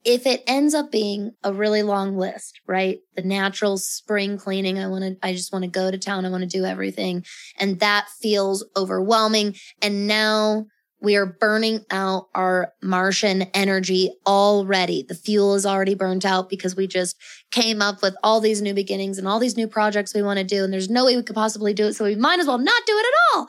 if 0.04 0.26
it 0.26 0.42
ends 0.46 0.74
up 0.74 0.90
being 0.90 1.32
a 1.44 1.52
really 1.52 1.82
long 1.82 2.16
list, 2.16 2.60
right? 2.66 2.98
The 3.14 3.22
natural 3.22 3.78
spring 3.78 4.36
cleaning, 4.36 4.78
I 4.78 4.88
want 4.88 5.04
to, 5.04 5.16
I 5.26 5.32
just 5.32 5.52
want 5.52 5.64
to 5.64 5.70
go 5.70 5.90
to 5.90 5.98
town. 5.98 6.26
I 6.26 6.30
want 6.30 6.42
to 6.42 6.48
do 6.48 6.64
everything. 6.64 7.24
And 7.58 7.78
that 7.80 8.08
feels 8.20 8.64
overwhelming. 8.76 9.54
And 9.80 10.08
now 10.08 10.66
we 11.00 11.16
are 11.16 11.26
burning 11.26 11.84
out 11.90 12.28
our 12.34 12.72
Martian 12.82 13.42
energy 13.54 14.12
already. 14.26 15.04
The 15.08 15.14
fuel 15.14 15.54
is 15.54 15.66
already 15.66 15.94
burnt 15.94 16.24
out 16.24 16.48
because 16.48 16.74
we 16.74 16.86
just 16.86 17.16
came 17.50 17.80
up 17.80 18.02
with 18.02 18.16
all 18.22 18.40
these 18.40 18.62
new 18.62 18.74
beginnings 18.74 19.18
and 19.18 19.28
all 19.28 19.38
these 19.38 19.56
new 19.56 19.68
projects 19.68 20.14
we 20.14 20.22
want 20.22 20.38
to 20.38 20.44
do. 20.44 20.64
And 20.64 20.72
there's 20.72 20.90
no 20.90 21.04
way 21.04 21.16
we 21.16 21.22
could 21.22 21.36
possibly 21.36 21.74
do 21.74 21.86
it. 21.86 21.94
So 21.94 22.04
we 22.04 22.16
might 22.16 22.40
as 22.40 22.46
well 22.46 22.58
not 22.58 22.82
do 22.86 22.96
it 22.96 23.06
at 23.06 23.36
all. 23.36 23.48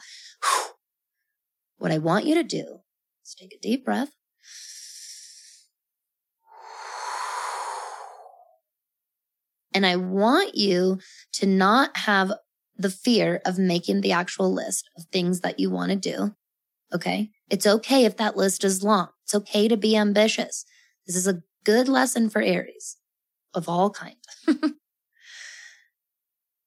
What 1.78 1.91
I 1.91 1.98
want 1.98 2.26
you 2.26 2.36
to 2.36 2.43
do 2.43 2.80
is 3.24 3.36
take 3.38 3.54
a 3.54 3.60
deep 3.62 3.84
breath 3.84 4.12
And 9.74 9.86
I 9.86 9.96
want 9.96 10.56
you 10.56 11.00
to 11.34 11.46
not 11.46 11.98
have 11.98 12.32
the 12.78 12.90
fear 12.90 13.42
of 13.46 13.58
making 13.58 14.02
the 14.02 14.12
actual 14.12 14.54
list 14.54 14.90
of 14.98 15.06
things 15.06 15.42
that 15.42 15.60
you 15.60 15.70
want 15.70 15.92
to 15.92 15.96
do. 15.96 16.36
Okay. 16.94 17.32
It's 17.50 17.66
okay 17.66 18.06
if 18.06 18.18
that 18.18 18.38
list 18.38 18.64
is 18.64 18.84
long. 18.84 19.10
It's 19.24 19.36
okay 19.36 19.68
to 19.68 19.78
be 19.78 19.98
ambitious. 19.98 20.66
This 21.08 21.16
is 21.16 21.28
a 21.28 21.42
good 21.64 21.88
lesson 21.88 22.30
for 22.30 22.42
Aries 22.42 22.98
of 23.54 23.68
all 23.68 23.90
kinds. 23.90 24.28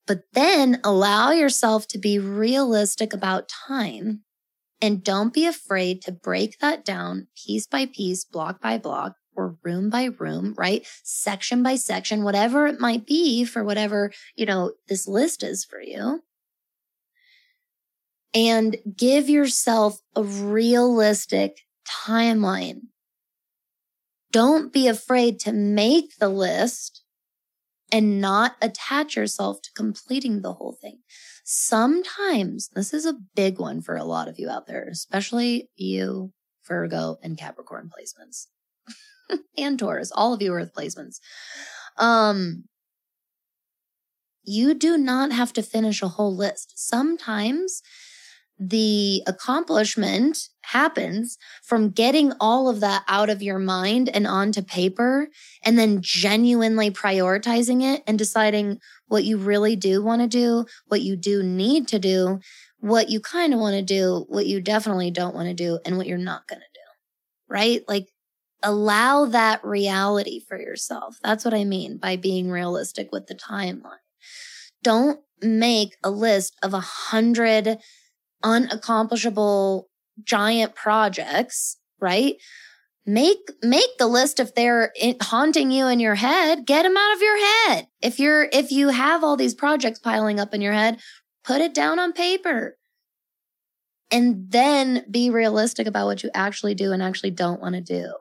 but 0.06 0.22
then 0.32 0.80
allow 0.84 1.30
yourself 1.30 1.86
to 1.88 1.98
be 1.98 2.18
realistic 2.18 3.12
about 3.12 3.48
time 3.48 4.22
and 4.80 5.02
don't 5.02 5.32
be 5.32 5.46
afraid 5.46 6.02
to 6.02 6.12
break 6.12 6.58
that 6.58 6.84
down 6.84 7.28
piece 7.36 7.66
by 7.66 7.86
piece, 7.86 8.24
block 8.24 8.60
by 8.60 8.78
block, 8.78 9.14
or 9.34 9.56
room 9.62 9.90
by 9.90 10.04
room, 10.04 10.54
right? 10.56 10.86
Section 11.02 11.62
by 11.62 11.76
section, 11.76 12.24
whatever 12.24 12.66
it 12.66 12.80
might 12.80 13.06
be 13.06 13.44
for 13.44 13.62
whatever, 13.62 14.12
you 14.34 14.46
know, 14.46 14.72
this 14.88 15.06
list 15.06 15.42
is 15.42 15.64
for 15.64 15.80
you. 15.80 16.22
And 18.34 18.76
give 18.96 19.28
yourself 19.28 20.00
a 20.14 20.22
realistic 20.22 21.60
timeline. 22.06 22.80
Don't 24.32 24.72
be 24.72 24.88
afraid 24.88 25.38
to 25.40 25.52
make 25.52 26.16
the 26.18 26.28
list 26.28 27.02
and 27.92 28.20
not 28.20 28.56
attach 28.60 29.16
yourself 29.16 29.62
to 29.62 29.70
completing 29.74 30.42
the 30.42 30.54
whole 30.54 30.76
thing. 30.80 30.98
Sometimes 31.48 32.70
this 32.74 32.92
is 32.92 33.06
a 33.06 33.14
big 33.36 33.60
one 33.60 33.80
for 33.80 33.94
a 33.94 34.02
lot 34.02 34.26
of 34.26 34.36
you 34.36 34.50
out 34.50 34.66
there, 34.66 34.88
especially 34.90 35.68
you, 35.76 36.32
Virgo 36.66 37.18
and 37.22 37.38
Capricorn 37.38 37.88
placements. 37.88 38.48
and 39.56 39.78
Taurus, 39.78 40.10
all 40.10 40.34
of 40.34 40.42
you 40.42 40.52
Earth 40.52 40.72
placements. 40.76 41.20
Um, 41.98 42.64
you 44.42 44.74
do 44.74 44.98
not 44.98 45.30
have 45.30 45.52
to 45.52 45.62
finish 45.62 46.02
a 46.02 46.08
whole 46.08 46.34
list. 46.34 46.72
Sometimes 46.74 47.80
the 48.58 49.22
accomplishment 49.26 50.48
happens 50.62 51.36
from 51.62 51.90
getting 51.90 52.32
all 52.40 52.68
of 52.68 52.80
that 52.80 53.04
out 53.06 53.28
of 53.28 53.42
your 53.42 53.58
mind 53.58 54.08
and 54.08 54.26
onto 54.26 54.62
paper 54.62 55.28
and 55.64 55.78
then 55.78 56.00
genuinely 56.00 56.90
prioritizing 56.90 57.82
it 57.82 58.02
and 58.06 58.18
deciding 58.18 58.78
what 59.08 59.24
you 59.24 59.36
really 59.36 59.76
do 59.76 60.02
want 60.02 60.22
to 60.22 60.28
do, 60.28 60.64
what 60.86 61.02
you 61.02 61.16
do 61.16 61.42
need 61.42 61.86
to 61.88 61.98
do, 61.98 62.40
what 62.78 63.10
you 63.10 63.20
kind 63.20 63.52
of 63.52 63.60
want 63.60 63.74
to 63.74 63.82
do, 63.82 64.24
what 64.28 64.46
you 64.46 64.60
definitely 64.60 65.10
don't 65.10 65.34
want 65.34 65.48
to 65.48 65.54
do, 65.54 65.78
and 65.84 65.96
what 65.96 66.06
you're 66.06 66.18
not 66.18 66.48
going 66.48 66.60
to 66.60 66.66
do. 66.74 66.80
Right? 67.48 67.82
Like 67.86 68.08
allow 68.62 69.26
that 69.26 69.64
reality 69.64 70.40
for 70.40 70.58
yourself. 70.58 71.18
That's 71.22 71.44
what 71.44 71.54
I 71.54 71.64
mean 71.64 71.98
by 71.98 72.16
being 72.16 72.50
realistic 72.50 73.10
with 73.12 73.26
the 73.26 73.34
timeline. 73.34 73.98
Don't 74.82 75.20
make 75.42 75.96
a 76.02 76.10
list 76.10 76.56
of 76.62 76.72
a 76.72 76.80
hundred 76.80 77.78
unaccomplishable 78.44 79.84
giant 80.22 80.74
projects, 80.74 81.78
right? 82.00 82.36
Make, 83.04 83.50
make 83.62 83.98
the 83.98 84.08
list 84.08 84.40
if 84.40 84.54
they're 84.54 84.92
haunting 85.22 85.70
you 85.70 85.86
in 85.86 86.00
your 86.00 86.16
head, 86.16 86.66
get 86.66 86.82
them 86.82 86.96
out 86.96 87.14
of 87.14 87.22
your 87.22 87.46
head. 87.46 87.86
If 88.02 88.18
you're, 88.18 88.48
if 88.52 88.72
you 88.72 88.88
have 88.88 89.22
all 89.22 89.36
these 89.36 89.54
projects 89.54 90.00
piling 90.00 90.40
up 90.40 90.52
in 90.52 90.60
your 90.60 90.72
head, 90.72 90.98
put 91.44 91.60
it 91.60 91.72
down 91.72 91.98
on 91.98 92.12
paper 92.12 92.76
and 94.10 94.50
then 94.50 95.04
be 95.10 95.30
realistic 95.30 95.86
about 95.86 96.06
what 96.06 96.22
you 96.22 96.30
actually 96.34 96.74
do 96.74 96.92
and 96.92 97.02
actually 97.02 97.30
don't 97.30 97.60
want 97.60 97.74
to 97.74 97.80
do. 97.80 98.12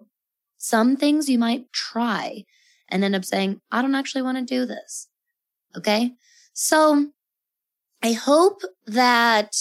Some 0.58 0.98
things 0.98 1.30
you 1.30 1.40
might 1.40 1.72
try 1.72 2.44
and 2.90 3.04
end 3.04 3.16
up 3.16 3.26
saying, 3.26 3.62
I 3.72 3.82
don't 3.82 3.96
actually 3.96 4.22
want 4.22 4.38
to 4.38 4.44
do 4.44 4.66
this. 4.66 5.08
Okay. 5.76 6.12
So 6.54 7.08
I 8.02 8.14
hope 8.14 8.62
that 8.86 9.56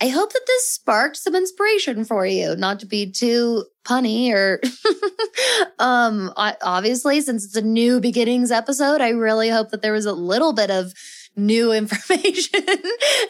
I 0.00 0.08
hope 0.08 0.32
that 0.32 0.42
this 0.46 0.70
sparked 0.70 1.16
some 1.16 1.34
inspiration 1.34 2.04
for 2.04 2.26
you, 2.26 2.56
not 2.56 2.80
to 2.80 2.86
be 2.86 3.10
too 3.10 3.64
punny 3.84 4.32
or, 4.32 4.60
um, 5.78 6.32
obviously, 6.36 7.20
since 7.20 7.44
it's 7.44 7.56
a 7.56 7.62
new 7.62 8.00
beginnings 8.00 8.50
episode, 8.50 9.00
I 9.00 9.10
really 9.10 9.50
hope 9.50 9.70
that 9.70 9.82
there 9.82 9.92
was 9.92 10.06
a 10.06 10.12
little 10.12 10.52
bit 10.52 10.70
of 10.70 10.92
new 11.36 11.72
information 11.84 12.64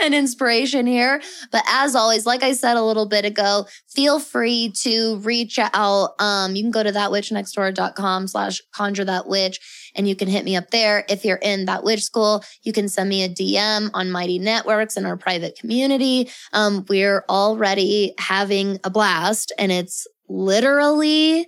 and 0.01 0.15
inspiration 0.15 0.87
here. 0.87 1.21
But 1.51 1.65
as 1.69 1.95
always, 1.95 2.27
like 2.27 2.43
I 2.43 2.53
said 2.53 2.77
a 2.77 2.83
little 2.83 3.07
bit 3.07 3.25
ago, 3.25 3.67
feel 3.89 4.21
free 4.21 4.73
to 4.83 5.19
reach 5.19 5.59
out. 5.59 6.11
Um, 6.19 6.55
you 6.55 6.63
can 6.63 6.71
go 6.71 6.83
to 6.83 6.93
thatwitchnextdoor.com 6.93 8.29
slash 8.29 8.61
conjure 8.73 9.05
that 9.05 9.27
witch 9.27 9.91
and 9.95 10.09
you 10.09 10.17
can 10.17 10.29
hit 10.29 10.45
me 10.45 10.57
up 10.57 10.71
there. 10.71 11.05
If 11.09 11.25
you're 11.25 11.37
in 11.37 11.67
that 11.67 11.85
witch 11.85 12.03
school, 12.03 12.45
you 12.63 12.73
can 12.73 12.89
send 12.89 13.09
me 13.09 13.23
a 13.23 13.29
DM 13.29 13.91
on 13.95 14.11
Mighty 14.11 14.39
Networks 14.39 14.97
in 14.97 15.07
our 15.07 15.17
private 15.17 15.57
community. 15.59 16.31
Um, 16.53 16.85
we're 16.89 17.25
already 17.29 18.15
having 18.19 18.79
a 18.85 18.91
blast 18.91 19.53
and 19.59 19.71
it's 19.71 20.07
literally 20.29 21.47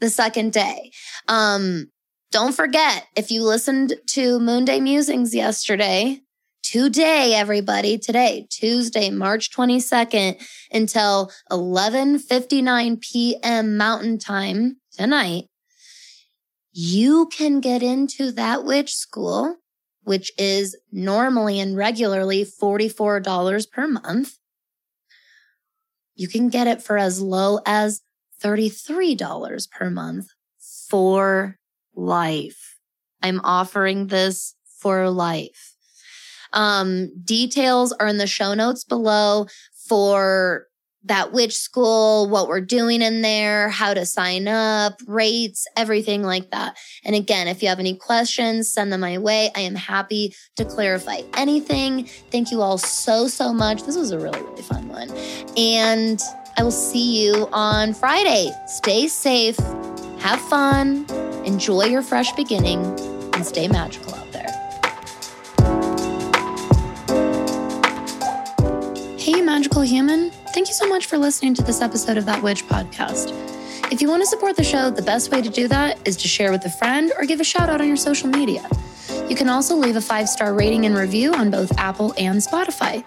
the 0.00 0.10
second 0.10 0.52
day. 0.52 0.90
Um, 1.28 1.90
don't 2.30 2.54
forget, 2.54 3.06
if 3.16 3.30
you 3.30 3.42
listened 3.42 3.94
to 4.08 4.38
Moonday 4.38 4.80
Musings 4.80 5.34
yesterday, 5.34 6.20
today, 6.62 7.34
everybody, 7.34 7.98
today, 7.98 8.46
Tuesday, 8.50 9.10
March 9.10 9.50
22nd 9.50 10.42
until 10.72 11.30
11:59 11.50 13.00
p.m. 13.00 13.76
Mountain 13.76 14.18
Time 14.18 14.76
tonight, 14.92 15.44
you 16.72 17.26
can 17.26 17.60
get 17.60 17.82
into 17.82 18.32
that 18.32 18.64
witch 18.64 18.94
school, 18.94 19.56
which 20.02 20.32
is 20.36 20.76
normally 20.92 21.60
and 21.60 21.76
regularly 21.76 22.44
$44 22.44 23.70
per 23.70 23.86
month 23.86 24.36
you 26.16 26.28
can 26.28 26.48
get 26.48 26.66
it 26.66 26.82
for 26.82 26.98
as 26.98 27.20
low 27.20 27.60
as 27.66 28.00
$33 28.42 29.70
per 29.70 29.90
month 29.90 30.28
for 30.88 31.58
life. 31.96 32.76
I'm 33.22 33.40
offering 33.42 34.06
this 34.08 34.54
for 34.80 35.10
life. 35.10 35.74
Um, 36.52 37.10
details 37.24 37.92
are 37.92 38.06
in 38.06 38.18
the 38.18 38.26
show 38.26 38.54
notes 38.54 38.84
below 38.84 39.46
for 39.88 40.66
that 41.06 41.32
witch 41.32 41.56
school, 41.56 42.28
what 42.28 42.48
we're 42.48 42.60
doing 42.60 43.00
in 43.00 43.22
there, 43.22 43.68
how 43.68 43.94
to 43.94 44.04
sign 44.04 44.48
up, 44.48 45.00
rates, 45.06 45.66
everything 45.76 46.22
like 46.22 46.50
that. 46.50 46.76
And 47.04 47.14
again, 47.14 47.46
if 47.46 47.62
you 47.62 47.68
have 47.68 47.78
any 47.78 47.94
questions, 47.94 48.72
send 48.72 48.92
them 48.92 49.00
my 49.00 49.18
way. 49.18 49.50
I 49.54 49.60
am 49.60 49.76
happy 49.76 50.34
to 50.56 50.64
clarify 50.64 51.20
anything. 51.34 52.06
Thank 52.32 52.50
you 52.50 52.60
all 52.60 52.78
so, 52.78 53.28
so 53.28 53.52
much. 53.52 53.84
This 53.84 53.96
was 53.96 54.10
a 54.10 54.18
really, 54.18 54.42
really 54.42 54.62
fun 54.62 54.88
one. 54.88 55.10
And 55.56 56.20
I 56.56 56.64
will 56.64 56.72
see 56.72 57.24
you 57.24 57.48
on 57.52 57.94
Friday. 57.94 58.50
Stay 58.66 59.06
safe, 59.06 59.58
have 60.26 60.40
fun, 60.40 61.06
enjoy 61.44 61.84
your 61.84 62.02
fresh 62.02 62.32
beginning, 62.32 62.84
and 63.34 63.46
stay 63.46 63.68
magical 63.68 64.12
out 64.12 64.32
there. 64.32 64.48
Hey, 69.16 69.40
magical 69.40 69.82
human. 69.82 70.32
Thank 70.52 70.66
you 70.66 70.74
so 70.74 70.88
much 70.88 71.06
for 71.06 71.16
listening 71.16 71.54
to 71.54 71.62
this 71.62 71.80
episode 71.80 72.16
of 72.16 72.26
That 72.26 72.42
Witch 72.42 72.66
podcast. 72.66 73.30
If 73.92 74.02
you 74.02 74.08
want 74.08 74.20
to 74.22 74.26
support 74.26 74.56
the 74.56 74.64
show, 74.64 74.90
the 74.90 75.00
best 75.00 75.30
way 75.30 75.42
to 75.42 75.48
do 75.48 75.68
that 75.68 75.96
is 76.04 76.16
to 76.16 76.26
share 76.26 76.50
with 76.50 76.64
a 76.64 76.70
friend 76.70 77.12
or 77.16 77.24
give 77.24 77.38
a 77.38 77.44
shout 77.44 77.68
out 77.68 77.80
on 77.80 77.86
your 77.86 77.96
social 77.96 78.28
media. 78.28 78.68
You 79.28 79.36
can 79.36 79.48
also 79.48 79.76
leave 79.76 79.94
a 79.94 80.00
five 80.00 80.28
star 80.28 80.54
rating 80.54 80.86
and 80.86 80.96
review 80.96 81.34
on 81.34 81.52
both 81.52 81.70
Apple 81.78 82.12
and 82.18 82.40
Spotify. 82.40 83.06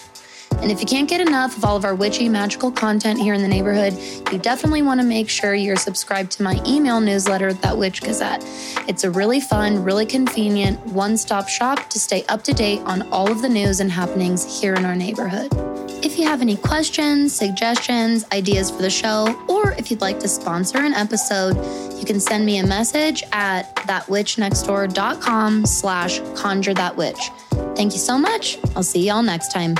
And 0.61 0.71
if 0.71 0.81
you 0.81 0.85
can't 0.85 1.07
get 1.07 1.21
enough 1.21 1.55
of 1.57 1.63
all 1.63 1.77
of 1.77 1.85
our 1.85 1.95
witchy 1.95 2.27
magical 2.27 2.71
content 2.71 3.19
here 3.19 3.33
in 3.33 3.41
the 3.41 3.47
neighborhood, 3.47 3.93
you 4.31 4.37
definitely 4.37 4.81
want 4.81 4.99
to 4.99 5.05
make 5.05 5.29
sure 5.29 5.55
you're 5.55 5.77
subscribed 5.77 6.31
to 6.33 6.43
my 6.43 6.61
email 6.67 6.99
newsletter, 6.99 7.53
That 7.53 7.77
Witch 7.77 8.01
Gazette. 8.01 8.43
It's 8.87 9.03
a 9.03 9.11
really 9.11 9.39
fun, 9.39 9.83
really 9.83 10.05
convenient 10.05 10.79
one 10.87 11.15
stop 11.15 11.47
shop 11.47 11.89
to 11.89 11.99
stay 11.99 12.25
up 12.27 12.43
to 12.43 12.53
date 12.53 12.81
on 12.81 13.07
all 13.09 13.31
of 13.31 13.41
the 13.41 13.49
news 13.49 13.79
and 13.79 13.89
happenings 13.89 14.59
here 14.59 14.73
in 14.73 14.83
our 14.83 14.95
neighborhood. 14.95 15.49
If 16.01 16.17
you 16.17 16.25
have 16.25 16.41
any 16.41 16.55
questions, 16.55 17.33
suggestions, 17.33 18.25
ideas 18.31 18.71
for 18.71 18.81
the 18.81 18.89
show, 18.89 19.37
or 19.49 19.71
if 19.73 19.91
you'd 19.91 20.01
like 20.01 20.19
to 20.19 20.27
sponsor 20.27 20.77
an 20.77 20.93
episode, 20.93 21.57
you 21.97 22.05
can 22.05 22.19
send 22.19 22.45
me 22.45 22.59
a 22.59 22.65
message 22.65 23.23
at 23.33 23.75
thatwitchnextdoor.com 23.77 25.65
slash 25.65 26.21
conjure 26.35 26.73
that 26.73 26.95
witch. 26.95 27.19
Thank 27.75 27.93
you 27.93 27.99
so 27.99 28.17
much. 28.17 28.57
I'll 28.75 28.83
see 28.83 29.05
y'all 29.07 29.23
next 29.23 29.51
time. 29.51 29.75